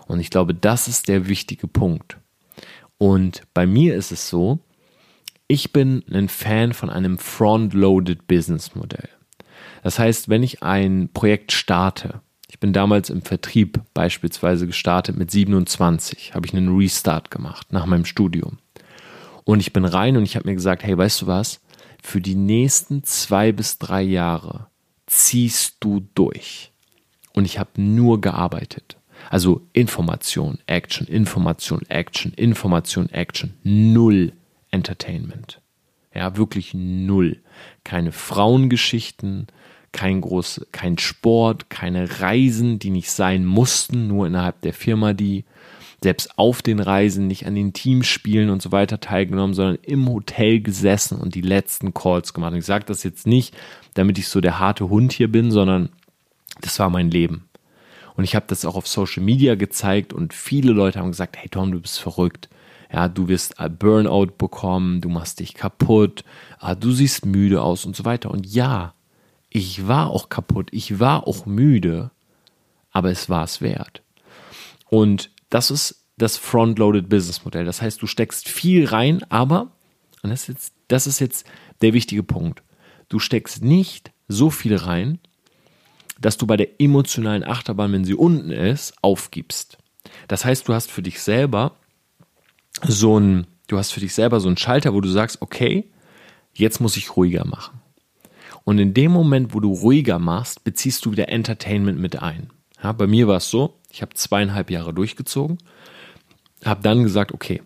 Und 0.07 0.21
ich 0.21 0.31
glaube, 0.31 0.55
das 0.55 0.89
ist 0.89 1.09
der 1.09 1.29
wichtige 1.29 1.69
Punkt. 1.69 2.19
Und 2.99 3.43
bei 3.55 3.67
mir 3.67 3.95
ist 3.95 4.13
es 4.13 4.29
so, 4.29 4.59
ich 5.47 5.73
bin 5.73 6.05
ein 6.11 6.29
Fan 6.29 6.73
von 6.73 6.91
einem 6.91 7.19
Front-Loaded 7.19 8.27
Business 8.27 8.75
Modell. 8.75 9.09
Das 9.83 9.99
heißt, 9.99 10.29
wenn 10.29 10.43
ich 10.43 10.63
ein 10.63 11.09
Projekt 11.13 11.53
starte, 11.53 12.21
ich 12.49 12.59
bin 12.59 12.73
damals 12.73 13.11
im 13.11 13.23
Vertrieb 13.23 13.81
beispielsweise 13.95 14.67
gestartet 14.67 15.17
mit 15.17 15.31
27, 15.31 16.35
habe 16.35 16.47
ich 16.47 16.55
einen 16.55 16.77
Restart 16.77 17.31
gemacht 17.31 17.73
nach 17.73 17.87
meinem 17.87 18.05
Studium. 18.05 18.59
Und 19.45 19.61
ich 19.61 19.73
bin 19.73 19.85
rein 19.85 20.17
und 20.17 20.25
ich 20.25 20.37
habe 20.37 20.49
mir 20.49 20.55
gesagt, 20.55 20.83
hey, 20.83 20.97
weißt 20.97 21.23
du 21.23 21.27
was? 21.27 21.61
für 22.03 22.21
die 22.21 22.35
nächsten 22.35 23.05
zwei 23.05 23.53
bis 23.53 23.79
drei 23.79 24.03
Jahre 24.03 24.67
ziehst 25.07 25.77
du 25.81 26.07
durch. 26.15 26.73
Und 27.33 27.45
ich 27.45 27.59
habe 27.59 27.81
nur 27.81 28.21
gearbeitet. 28.21 28.97
Also 29.29 29.67
Information, 29.73 30.59
Action, 30.67 31.07
Information, 31.07 31.83
Action, 31.89 32.33
Information, 32.35 33.09
Action. 33.11 33.55
Null 33.63 34.33
Entertainment. 34.71 35.60
Ja, 36.15 36.37
wirklich 36.37 36.75
null. 36.75 37.41
Keine 37.85 38.13
Frauengeschichten, 38.13 39.47
kein 39.93 40.21
groß, 40.21 40.67
kein 40.73 40.99
Sport, 40.99 41.71
keine 41.71 42.21
Reisen, 42.21 42.79
die 42.79 42.91
nicht 42.91 43.11
sein 43.11 43.45
mussten, 43.45 44.07
nur 44.07 44.27
innerhalb 44.27 44.61
der 44.63 44.75
Firma 44.75 45.13
die 45.13 45.45
selbst 46.03 46.39
auf 46.39 46.63
den 46.63 46.81
Reisen 46.81 47.27
nicht 47.27 47.47
an 47.47 47.55
den 47.55 47.73
Teamspielen 47.73 48.51
und 48.51 48.63
so 48.63 48.73
weiter 48.73 49.01
teilgenommen, 49.01 49.55
sondern 49.55 49.79
im 49.83 50.09
Hotel 50.09 50.61
gesessen 50.61 51.19
und 51.19 51.35
die 51.35 51.43
letzten 51.43 51.93
Calls 51.93 52.33
gemacht. 52.33 52.53
Und 52.53 52.59
ich 52.59 52.65
sage 52.65 52.87
das 52.87 53.03
jetzt 53.03 53.27
nicht, 53.27 53.55
damit 53.95 54.19
ich 54.19 54.29
so 54.29 54.41
der 54.41 54.59
harte 54.59 54.89
Hund 54.89 55.13
hier 55.13 55.31
bin, 55.31 55.51
sondern 55.51 55.91
das 56.61 56.79
war 56.79 56.91
mein 56.91 57.11
Leben. 57.11 57.49
Und 58.17 58.25
ich 58.25 58.35
habe 58.35 58.47
das 58.49 58.65
auch 58.65 58.77
auf 58.77 58.87
Social 58.87 59.23
Media 59.23 59.55
gezeigt 59.55 60.13
und 60.13 60.35
viele 60.35 60.73
Leute 60.73 60.99
haben 60.99 61.11
gesagt, 61.11 61.37
hey 61.37 61.49
Tom, 61.49 61.73
du 61.73 61.81
bist 61.81 62.01
verrückt. 62.01 62.49
Ja, 62.93 63.09
du 63.09 63.29
wirst 63.29 63.55
Burnout 63.79 64.33
bekommen, 64.37 65.01
du 65.01 65.09
machst 65.09 65.41
dich 65.41 65.55
kaputt, 65.55 66.25
ah, 66.59 66.75
du 66.75 66.91
siehst 66.91 67.25
müde 67.25 67.63
aus 67.63 67.85
und 67.85 67.95
so 67.95 68.05
weiter. 68.05 68.31
Und 68.31 68.47
ja, 68.47 68.95
ich 69.49 69.87
war 69.87 70.11
auch 70.11 70.29
kaputt, 70.29 70.69
ich 70.73 70.99
war 70.99 71.27
auch 71.27 71.47
müde, 71.47 72.11
aber 72.91 73.11
es 73.11 73.29
war 73.29 73.45
es 73.45 73.61
wert. 73.61 74.03
Und 74.89 75.31
das 75.51 75.71
ist 75.71 76.05
das 76.19 76.37
Front-Loaded 76.37 77.09
Business 77.09 77.45
Modell. 77.45 77.65
Das 77.65 77.81
heißt, 77.81 78.03
du 78.03 78.07
steckst 78.07 78.49
viel 78.49 78.87
rein, 78.87 79.25
aber, 79.29 79.73
und 80.23 80.31
das 80.31 80.43
ist 80.43 80.49
jetzt, 80.49 80.75
das 80.89 81.07
ist 81.07 81.21
jetzt 81.21 81.47
der 81.83 81.93
wichtige 81.93 82.23
Punkt, 82.23 82.63
du 83.09 83.19
steckst 83.19 83.63
nicht 83.63 84.11
so 84.29 84.51
viel 84.51 84.77
rein, 84.77 85.19
dass 86.21 86.37
du 86.37 86.47
bei 86.47 86.57
der 86.57 86.81
emotionalen 86.81 87.45
Achterbahn, 87.45 87.93
wenn 87.93 88.05
sie 88.05 88.15
unten 88.15 88.51
ist, 88.51 88.93
aufgibst. 89.01 89.79
Das 90.29 90.45
heißt, 90.45 90.69
du 90.69 90.75
hast 90.75 90.91
für 90.91 91.03
dich 91.03 91.21
selber 91.21 91.77
so 92.87 93.19
ein, 93.19 93.47
du 93.67 93.79
hast 93.79 93.93
für 93.93 94.01
dich 94.01 94.15
selber 94.15 94.41
so 94.41 94.49
einen 94.49 94.57
Schalter, 94.57 94.95
wo 94.95 95.01
du 95.01 95.09
sagst, 95.09 95.43
okay, 95.43 95.91
jetzt 96.55 96.81
muss 96.81 96.97
ich 96.97 97.17
ruhiger 97.17 97.47
machen. 97.47 97.81
Und 98.65 98.79
in 98.79 98.95
dem 98.95 99.13
Moment, 99.13 99.55
wo 99.55 99.61
du 99.61 99.73
ruhiger 99.73 100.19
machst, 100.19 100.65
beziehst 100.65 101.05
du 101.05 101.13
wieder 101.13 101.29
Entertainment 101.29 101.99
mit 101.99 102.23
ein. 102.23 102.51
Ja, 102.83 102.93
bei 102.93 103.07
mir 103.07 103.27
war 103.29 103.39
es 103.39 103.51
so, 103.51 103.79
ich 103.93 104.03
habe 104.03 104.15
zweieinhalb 104.15 104.71
Jahre 104.71 104.95
durchgezogen, 104.95 105.59
habe 106.65 106.83
dann 106.83 107.03
gesagt, 107.03 107.33
okay, 107.33 107.63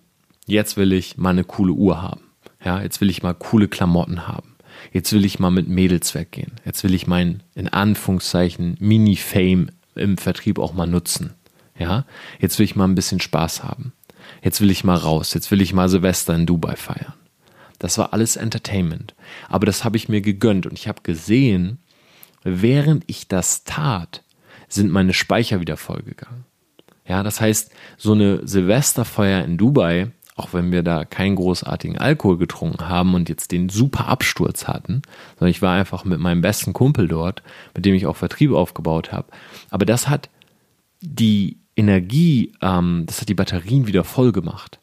jetzt 0.46 0.76
will 0.76 0.92
ich 0.92 1.16
mal 1.16 1.30
eine 1.30 1.44
coole 1.44 1.72
Uhr 1.72 2.00
haben. 2.00 2.22
Ja, 2.64 2.80
jetzt 2.80 3.00
will 3.00 3.10
ich 3.10 3.22
mal 3.22 3.34
coole 3.34 3.68
Klamotten 3.68 4.26
haben. 4.26 4.56
Jetzt 4.92 5.12
will 5.12 5.24
ich 5.24 5.38
mal 5.38 5.50
mit 5.50 5.68
Mädels 5.68 6.14
weggehen. 6.14 6.52
Jetzt 6.64 6.84
will 6.84 6.94
ich 6.94 7.06
mein, 7.06 7.42
in 7.54 7.68
Anführungszeichen, 7.68 8.76
Mini-Fame 8.80 9.70
im 9.94 10.18
Vertrieb 10.18 10.58
auch 10.58 10.72
mal 10.72 10.86
nutzen. 10.86 11.34
Ja, 11.78 12.04
jetzt 12.38 12.58
will 12.58 12.64
ich 12.64 12.76
mal 12.76 12.86
ein 12.86 12.94
bisschen 12.94 13.20
Spaß 13.20 13.64
haben. 13.64 13.92
Jetzt 14.42 14.60
will 14.60 14.70
ich 14.70 14.84
mal 14.84 14.96
raus. 14.96 15.34
Jetzt 15.34 15.50
will 15.50 15.60
ich 15.60 15.72
mal 15.72 15.88
Silvester 15.88 16.34
in 16.34 16.46
Dubai 16.46 16.76
feiern. 16.76 17.14
Das 17.78 17.98
war 17.98 18.12
alles 18.12 18.36
Entertainment. 18.36 19.14
Aber 19.48 19.66
das 19.66 19.84
habe 19.84 19.96
ich 19.96 20.08
mir 20.08 20.20
gegönnt 20.20 20.66
und 20.66 20.78
ich 20.78 20.88
habe 20.88 21.02
gesehen, 21.02 21.78
während 22.42 23.04
ich 23.06 23.28
das 23.28 23.64
tat, 23.64 24.22
sind 24.68 24.90
meine 24.90 25.12
Speicher 25.12 25.60
wieder 25.60 25.76
vollgegangen. 25.76 26.44
Ja, 27.06 27.22
das 27.22 27.40
heißt, 27.40 27.72
so 27.98 28.12
eine 28.12 28.46
Silvesterfeuer 28.46 29.44
in 29.44 29.58
Dubai, 29.58 30.10
auch 30.36 30.52
wenn 30.52 30.72
wir 30.72 30.82
da 30.82 31.04
keinen 31.04 31.36
großartigen 31.36 31.98
Alkohol 31.98 32.38
getrunken 32.38 32.88
haben 32.88 33.14
und 33.14 33.28
jetzt 33.28 33.52
den 33.52 33.68
super 33.68 34.08
Absturz 34.08 34.66
hatten, 34.66 35.02
sondern 35.38 35.50
ich 35.50 35.62
war 35.62 35.74
einfach 35.74 36.04
mit 36.04 36.18
meinem 36.18 36.40
besten 36.40 36.72
Kumpel 36.72 37.06
dort, 37.06 37.42
mit 37.74 37.84
dem 37.84 37.94
ich 37.94 38.06
auch 38.06 38.16
Vertrieb 38.16 38.52
aufgebaut 38.52 39.12
habe. 39.12 39.28
Aber 39.70 39.84
das 39.84 40.08
hat 40.08 40.28
die 41.00 41.58
Energie, 41.76 42.52
ähm, 42.60 43.04
das 43.06 43.20
hat 43.20 43.28
die 43.28 43.34
Batterien 43.34 43.86
wieder 43.86 44.04
voll 44.04 44.32
gemacht. 44.32 44.80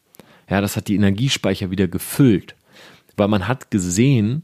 Ja, 0.49 0.61
das 0.61 0.75
hat 0.75 0.87
die 0.87 0.95
Energiespeicher 0.95 1.71
wieder 1.71 1.87
gefüllt 1.87 2.55
weil 3.17 3.27
man 3.27 3.47
hat 3.47 3.71
gesehen, 3.71 4.43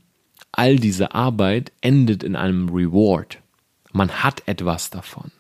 all 0.52 0.78
diese 0.78 1.14
Arbeit 1.14 1.72
endet 1.82 2.24
in 2.24 2.36
einem 2.36 2.70
Reward. 2.70 3.40
Man 3.92 4.24
hat 4.24 4.44
etwas 4.48 4.90
davon. 4.90 5.32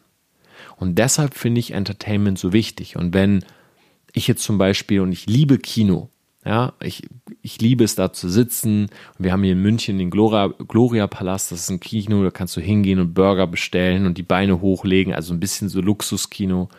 Und 0.77 0.97
deshalb 0.97 1.33
finde 1.33 1.59
ich 1.59 1.71
Entertainment 1.71 2.39
so 2.39 2.53
wichtig. 2.53 2.95
Und 2.95 3.13
wenn 3.13 3.43
ich 4.13 4.27
jetzt 4.27 4.43
zum 4.43 4.57
Beispiel, 4.57 5.01
und 5.01 5.11
ich 5.11 5.27
liebe 5.27 5.57
Kino, 5.57 6.09
ja, 6.45 6.73
ich, 6.81 7.03
ich 7.41 7.59
liebe 7.59 7.83
es 7.83 7.95
da 7.95 8.13
zu 8.13 8.29
sitzen. 8.29 8.89
Wir 9.17 9.33
haben 9.33 9.43
hier 9.43 9.51
in 9.51 9.61
München 9.61 9.97
den 9.97 10.09
Gloria, 10.09 10.47
Gloria 10.47 11.05
Palast, 11.05 11.51
das 11.51 11.61
ist 11.61 11.69
ein 11.69 11.79
Kino, 11.79 12.23
da 12.23 12.31
kannst 12.31 12.55
du 12.55 12.61
hingehen 12.61 12.99
und 12.99 13.13
Burger 13.13 13.47
bestellen 13.47 14.05
und 14.05 14.17
die 14.17 14.23
Beine 14.23 14.61
hochlegen, 14.61 15.13
also 15.13 15.33
ein 15.33 15.39
bisschen 15.39 15.67
so 15.67 15.81
Luxuskino. 15.81 16.69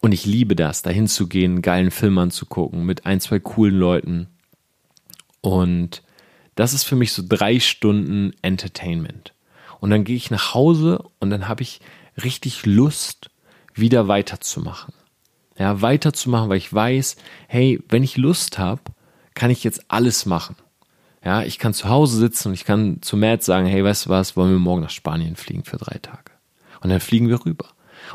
Und 0.00 0.12
ich 0.12 0.26
liebe 0.26 0.54
das, 0.54 0.82
da 0.82 0.90
hinzugehen, 0.90 1.52
einen 1.52 1.62
geilen 1.62 1.90
Film 1.90 2.18
anzugucken, 2.18 2.84
mit 2.84 3.06
ein, 3.06 3.20
zwei 3.20 3.40
coolen 3.40 3.76
Leuten. 3.76 4.28
Und 5.40 6.02
das 6.54 6.72
ist 6.72 6.84
für 6.84 6.96
mich 6.96 7.12
so 7.12 7.22
drei 7.26 7.60
Stunden 7.60 8.32
Entertainment. 8.42 9.34
Und 9.80 9.90
dann 9.90 10.04
gehe 10.04 10.16
ich 10.16 10.30
nach 10.30 10.54
Hause 10.54 11.04
und 11.18 11.30
dann 11.30 11.48
habe 11.48 11.62
ich 11.62 11.80
richtig 12.22 12.66
Lust, 12.66 13.30
wieder 13.74 14.08
weiterzumachen. 14.08 14.92
Ja, 15.56 15.82
weiterzumachen, 15.82 16.48
weil 16.48 16.58
ich 16.58 16.72
weiß, 16.72 17.16
hey, 17.48 17.80
wenn 17.88 18.02
ich 18.02 18.16
Lust 18.16 18.58
habe, 18.58 18.82
kann 19.34 19.50
ich 19.50 19.64
jetzt 19.64 19.90
alles 19.90 20.26
machen. 20.26 20.56
Ja, 21.24 21.42
ich 21.42 21.58
kann 21.58 21.74
zu 21.74 21.88
Hause 21.88 22.16
sitzen 22.16 22.48
und 22.48 22.54
ich 22.54 22.64
kann 22.64 23.02
zu 23.02 23.16
Matt 23.16 23.42
sagen, 23.42 23.66
hey, 23.66 23.82
weißt 23.82 24.06
du 24.06 24.10
was, 24.10 24.36
wollen 24.36 24.52
wir 24.52 24.58
morgen 24.58 24.82
nach 24.82 24.90
Spanien 24.90 25.36
fliegen 25.36 25.64
für 25.64 25.76
drei 25.76 25.98
Tage? 25.98 26.32
Und 26.80 26.90
dann 26.90 27.00
fliegen 27.00 27.28
wir 27.28 27.44
rüber. 27.44 27.66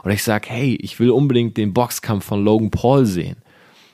Oder 0.03 0.13
ich 0.13 0.23
sage, 0.23 0.49
hey, 0.49 0.75
ich 0.75 0.99
will 0.99 1.11
unbedingt 1.11 1.57
den 1.57 1.73
Boxkampf 1.73 2.25
von 2.25 2.43
Logan 2.43 2.71
Paul 2.71 3.05
sehen. 3.05 3.37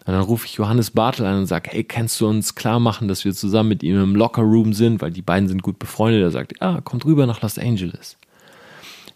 Und 0.06 0.14
dann 0.14 0.24
rufe 0.24 0.46
ich 0.46 0.56
Johannes 0.56 0.92
Bartel 0.92 1.26
an 1.26 1.40
und 1.40 1.46
sage, 1.46 1.70
hey, 1.72 1.84
kannst 1.84 2.20
du 2.20 2.28
uns 2.28 2.56
klar 2.56 2.80
machen, 2.80 3.08
dass 3.08 3.26
wir 3.26 3.34
zusammen 3.34 3.70
mit 3.70 3.84
ihm 3.84 4.02
im 4.02 4.16
Lockerroom 4.16 4.74
sind, 4.74 5.02
weil 5.02 5.12
die 5.12 5.22
beiden 5.22 5.48
sind 5.48 5.62
gut 5.62 5.78
befreundet. 5.78 6.24
Er 6.24 6.32
sagt, 6.32 6.54
ja, 6.62 6.82
kommt 6.82 7.06
rüber 7.06 7.28
nach 7.28 7.42
Los 7.42 7.60
Angeles. 7.60 8.18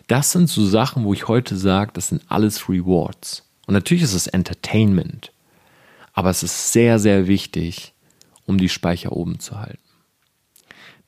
Das 0.08 0.32
sind 0.32 0.50
so 0.50 0.66
Sachen, 0.66 1.06
wo 1.06 1.14
ich 1.14 1.28
heute 1.28 1.58
sage, 1.58 1.92
das 1.94 2.10
sind 2.10 2.22
alles 2.28 2.70
Rewards. 2.70 3.44
Und 3.66 3.74
natürlich 3.74 4.04
ist 4.04 4.14
es 4.14 4.28
Entertainment, 4.28 5.32
aber 6.14 6.30
es 6.30 6.44
ist 6.44 6.74
sehr, 6.74 7.00
sehr 7.00 7.28
wichtig, 7.28 7.94
um 8.46 8.58
die 8.58 8.70
Speicher 8.70 9.14
oben 9.14 9.40
zu 9.40 9.60
halten. 9.60 9.80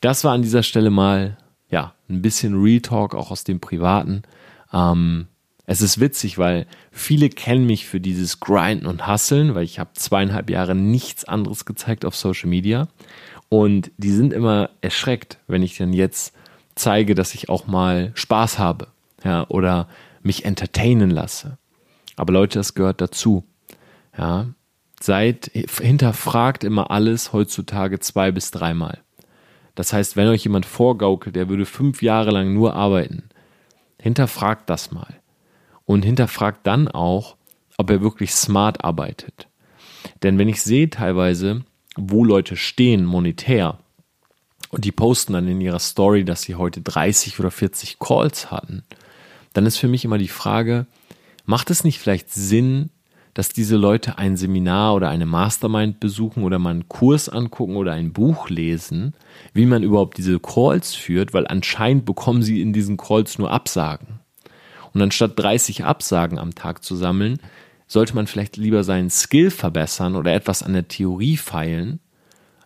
Das 0.02 0.24
war 0.24 0.34
an 0.34 0.42
dieser 0.42 0.64
Stelle 0.64 0.90
mal, 0.90 1.38
ja, 1.70 1.94
ein 2.10 2.22
bisschen 2.22 2.62
Real 2.62 2.82
Talk 2.82 3.14
auch 3.14 3.32
aus 3.32 3.44
dem 3.44 3.60
Privaten. 3.60 4.24
Ähm, 4.72 5.28
es 5.68 5.82
ist 5.82 6.00
witzig, 6.00 6.38
weil 6.38 6.68
viele 6.92 7.30
kennen 7.30 7.66
mich 7.66 7.86
für 7.86 8.00
dieses 8.00 8.40
Grinden 8.40 8.86
und 8.86 9.08
Hustlen, 9.08 9.56
weil 9.56 9.64
ich 9.64 9.80
habe 9.80 9.92
zweieinhalb 9.94 10.50
Jahre 10.50 10.76
nichts 10.76 11.26
anderes 11.26 11.66
gezeigt 11.66 12.06
auf 12.06 12.16
Social 12.16 12.50
Media. 12.50 12.88
Und 13.50 13.92
die 13.98 14.12
sind 14.12 14.32
immer 14.32 14.70
erschreckt, 14.82 15.40
wenn 15.48 15.64
ich 15.64 15.78
dann 15.78 15.94
jetzt 15.94 16.36
zeige, 16.76 17.16
dass 17.16 17.34
ich 17.34 17.50
auch 17.50 17.68
mal 17.68 18.12
Spaß 18.16 18.60
habe 18.60 18.88
ja, 19.24 19.48
oder 19.50 19.88
mich 20.22 20.46
entertainen 20.46 21.10
lasse. 21.10 21.58
Aber 22.16 22.34
Leute, 22.34 22.60
das 22.60 22.76
gehört 22.76 23.02
dazu. 23.02 23.44
Ja, 24.18 24.48
seid, 25.02 25.52
hinterfragt 25.54 26.64
immer 26.64 26.92
alles 26.92 27.34
heutzutage 27.34 28.00
zwei 28.00 28.32
bis 28.32 28.52
dreimal. 28.52 29.00
Das 29.74 29.92
heißt, 29.92 30.16
wenn 30.16 30.28
euch 30.28 30.44
jemand 30.44 30.66
vorgaukelt, 30.66 31.36
der 31.36 31.50
würde 31.50 31.66
fünf 31.66 32.02
Jahre 32.02 32.32
lang 32.32 32.54
nur 32.54 32.76
arbeiten, 32.76 33.24
hinterfragt 34.00 34.70
das 34.70 34.92
mal 34.92 35.20
und 35.86 36.04
hinterfragt 36.04 36.66
dann 36.68 36.88
auch, 36.88 37.36
ob 37.78 37.90
er 37.90 38.02
wirklich 38.02 38.32
smart 38.32 38.84
arbeitet. 38.84 39.48
Denn 40.24 40.38
wenn 40.38 40.50
ich 40.50 40.62
sehe 40.62 40.90
teilweise, 40.90 41.64
wo 41.96 42.24
Leute 42.24 42.56
stehen 42.56 43.06
monetär 43.06 43.80
und 44.70 44.86
die 44.86 44.92
posten 44.92 45.34
dann 45.34 45.48
in 45.48 45.62
ihrer 45.62 45.80
Story, 45.80 46.26
dass 46.26 46.42
sie 46.42 46.56
heute 46.56 46.82
30 46.82 47.40
oder 47.40 47.52
40 47.52 48.00
Calls 48.00 48.52
hatten, 48.52 48.84
dann 49.54 49.66
ist 49.66 49.78
für 49.78 49.88
mich 49.88 50.04
immer 50.06 50.18
die 50.18 50.28
Frage, 50.28 50.86
macht 51.46 51.70
es 51.70 51.84
nicht 51.84 52.00
vielleicht 52.00 52.32
Sinn, 52.32 52.90
dass 53.34 53.50
diese 53.50 53.76
Leute 53.76 54.18
ein 54.18 54.38
Seminar 54.38 54.96
oder 54.96 55.10
eine 55.10 55.26
Mastermind 55.26 56.00
besuchen 56.00 56.44
oder 56.44 56.58
mal 56.58 56.72
einen 56.72 56.88
Kurs 56.88 57.28
angucken 57.28 57.76
oder 57.76 57.92
ein 57.92 58.14
Buch 58.14 58.50
lesen, 58.50 59.14
wie 59.54 59.66
man 59.66 59.84
überhaupt 59.84 60.18
diese 60.18 60.40
Calls 60.40 60.96
führt, 60.96 61.34
weil 61.34 61.46
anscheinend 61.46 62.06
bekommen 62.06 62.44
sie 62.44 62.62
in 62.62 62.72
diesen 62.72 62.96
Calls 62.96 63.38
nur 63.38 63.52
Absagen. 63.52 64.20
Und 64.96 65.02
anstatt 65.02 65.38
30 65.38 65.84
Absagen 65.84 66.40
am 66.40 66.56
Tag 66.56 66.82
zu 66.82 66.96
sammeln, 66.96 67.40
sollte 67.86 68.16
man 68.16 68.28
vielleicht 68.28 68.56
lieber 68.56 68.86
seinen 68.86 69.10
Skill 69.10 69.52
verbessern 69.52 70.16
oder 70.16 70.34
etwas 70.34 70.64
an 70.64 70.72
der 70.72 70.88
Theorie 70.88 71.36
feilen 71.36 72.00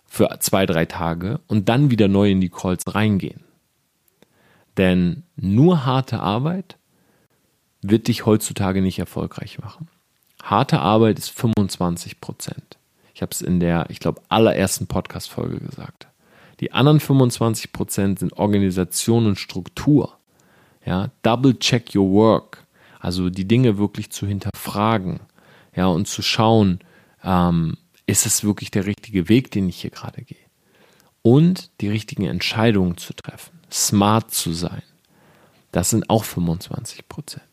für 0.05 0.37
zwei, 0.39 0.67
drei 0.67 0.85
Tage 0.85 1.39
und 1.47 1.69
dann 1.69 1.89
wieder 1.89 2.07
neu 2.07 2.29
in 2.29 2.39
die 2.39 2.49
Calls 2.49 2.83
reingehen. 2.93 3.41
Denn 4.77 5.23
nur 5.37 5.85
harte 5.85 6.19
Arbeit 6.19 6.77
wird 7.81 8.07
dich 8.07 8.27
heutzutage 8.27 8.83
nicht 8.83 8.99
erfolgreich 8.99 9.57
machen. 9.57 9.87
Harte 10.43 10.79
Arbeit 10.79 11.17
ist 11.17 11.31
25 11.31 12.21
Prozent. 12.21 12.77
Ich 13.15 13.23
habe 13.23 13.31
es 13.31 13.41
in 13.41 13.59
der, 13.59 13.87
ich 13.89 13.99
glaube, 13.99 14.21
allerersten 14.29 14.85
Podcast-Folge 14.85 15.59
gesagt. 15.59 16.07
Die 16.59 16.73
anderen 16.73 16.99
25 16.99 17.73
Prozent 17.73 18.19
sind 18.19 18.33
Organisation 18.33 19.25
und 19.25 19.39
Struktur. 19.39 20.18
Ja, 20.89 21.11
double 21.21 21.53
check 21.59 21.95
your 21.95 22.11
work. 22.11 22.65
Also 22.99 23.29
die 23.29 23.47
Dinge 23.47 23.77
wirklich 23.77 24.09
zu 24.09 24.25
hinterfragen. 24.25 25.19
Ja, 25.75 25.85
und 25.85 26.07
zu 26.07 26.23
schauen, 26.23 26.79
ähm, 27.23 27.77
ist 28.07 28.25
es 28.25 28.43
wirklich 28.43 28.71
der 28.71 28.87
richtige 28.87 29.29
Weg, 29.29 29.51
den 29.51 29.69
ich 29.69 29.81
hier 29.81 29.91
gerade 29.91 30.23
gehe? 30.23 30.39
Und 31.21 31.69
die 31.79 31.89
richtigen 31.89 32.25
Entscheidungen 32.25 32.97
zu 32.97 33.13
treffen. 33.13 33.59
Smart 33.71 34.31
zu 34.31 34.51
sein. 34.51 34.81
Das 35.71 35.91
sind 35.91 36.09
auch 36.09 36.23
25 36.23 37.07
Prozent. 37.07 37.43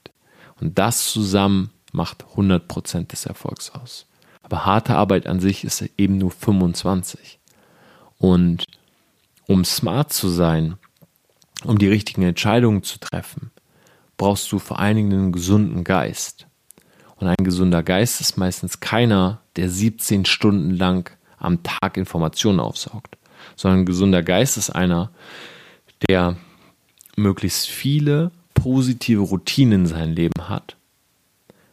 Und 0.59 0.79
das 0.79 1.12
zusammen 1.12 1.68
macht 1.92 2.25
100 2.31 2.66
Prozent 2.66 3.12
des 3.12 3.27
Erfolgs 3.27 3.68
aus. 3.68 4.07
Aber 4.42 4.64
harte 4.64 4.96
Arbeit 4.96 5.27
an 5.27 5.40
sich 5.40 5.62
ist 5.62 5.83
eben 5.99 6.16
nur 6.16 6.31
25. 6.31 7.38
Und 8.16 8.64
um 9.46 9.62
smart 9.66 10.11
zu 10.11 10.31
sein, 10.31 10.79
um 11.64 11.79
die 11.79 11.88
richtigen 11.88 12.23
Entscheidungen 12.23 12.83
zu 12.83 12.99
treffen, 12.99 13.51
brauchst 14.16 14.51
du 14.53 14.59
vor 14.59 14.79
allen 14.79 14.97
Dingen 14.97 15.12
einen 15.12 15.33
gesunden 15.33 15.85
Geist. 15.85 16.47
Und 17.16 17.29
ein 17.29 17.45
gesunder 17.45 17.83
Geist 17.83 18.21
ist 18.21 18.37
meistens 18.37 18.81
keiner, 18.81 19.40
der 19.57 19.71
17 19.71 20.27
Stunden 20.27 20.71
lang 20.71 21.11
am 21.38 21.62
Tag 21.62 21.97
Informationen 21.97 22.61
aufsaugt, 22.61 23.16
sondern 23.57 23.81
ein 23.81 23.87
gesunder 23.87 24.23
Geist 24.23 24.57
ist 24.57 24.71
einer, 24.71 25.11
der 26.09 26.37
möglichst 27.16 27.69
viele 27.69 28.31
positive 28.55 29.23
Routinen 29.23 29.81
in 29.83 29.87
seinem 29.87 30.14
Leben 30.14 30.49
hat, 30.49 30.77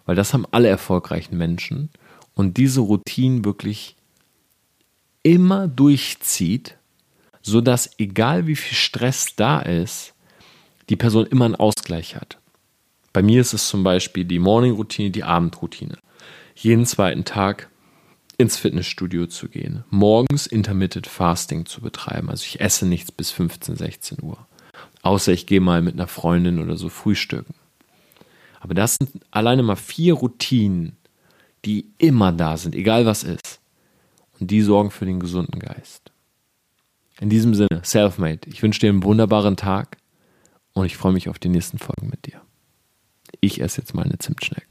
weil 0.05 0.15
das 0.15 0.33
haben 0.33 0.45
alle 0.51 0.69
erfolgreichen 0.69 1.37
Menschen 1.37 1.89
und 2.35 2.57
diese 2.57 2.81
Routinen 2.81 3.45
wirklich 3.45 3.95
immer 5.23 5.67
durchzieht, 5.67 6.75
sodass 7.43 7.91
egal 7.99 8.47
wie 8.47 8.55
viel 8.55 8.75
Stress 8.75 9.35
da 9.35 9.59
ist, 9.59 10.13
die 10.89 10.95
Person 10.95 11.27
immer 11.27 11.45
einen 11.45 11.55
Ausgleich 11.55 12.15
hat. 12.15 12.39
Bei 13.11 13.21
mir 13.21 13.41
ist 13.41 13.53
es 13.53 13.67
zum 13.67 13.83
Beispiel 13.83 14.25
die 14.25 14.39
Morning-Routine, 14.39 15.11
die 15.11 15.23
Abendroutine. 15.23 15.97
Jeden 16.55 16.85
zweiten 16.85 17.25
Tag 17.25 17.69
ins 18.37 18.57
Fitnessstudio 18.57 19.27
zu 19.27 19.47
gehen, 19.47 19.83
morgens 19.91 20.47
Intermittent 20.47 21.05
Fasting 21.05 21.67
zu 21.67 21.81
betreiben. 21.81 22.29
Also 22.29 22.45
ich 22.47 22.59
esse 22.59 22.87
nichts 22.87 23.11
bis 23.11 23.29
15, 23.29 23.75
16 23.75 24.23
Uhr. 24.23 24.47
Außer 25.03 25.31
ich 25.31 25.45
gehe 25.45 25.61
mal 25.61 25.81
mit 25.81 25.93
einer 25.93 26.07
Freundin 26.07 26.59
oder 26.59 26.77
so 26.77 26.89
frühstücken. 26.89 27.53
Aber 28.59 28.73
das 28.73 28.95
sind 28.95 29.11
alleine 29.29 29.61
mal 29.61 29.75
vier 29.75 30.13
Routinen, 30.13 30.95
die 31.65 31.87
immer 31.97 32.31
da 32.31 32.57
sind, 32.57 32.73
egal 32.73 33.05
was 33.05 33.23
ist. 33.23 33.59
Und 34.39 34.49
die 34.49 34.61
sorgen 34.61 34.89
für 34.89 35.05
den 35.05 35.19
gesunden 35.19 35.59
Geist. 35.59 36.12
In 37.19 37.29
diesem 37.29 37.53
Sinne, 37.53 37.81
Selfmade, 37.83 38.39
ich 38.47 38.63
wünsche 38.63 38.79
dir 38.79 38.89
einen 38.89 39.03
wunderbaren 39.03 39.55
Tag 39.55 39.97
und 40.73 40.85
ich 40.85 40.97
freue 40.97 41.13
mich 41.13 41.29
auf 41.29 41.39
die 41.39 41.49
nächsten 41.49 41.77
Folgen 41.77 42.09
mit 42.09 42.25
dir. 42.25 42.41
Ich 43.39 43.61
esse 43.61 43.81
jetzt 43.81 43.93
mal 43.93 44.03
eine 44.03 44.17
Zimtschnecke. 44.17 44.67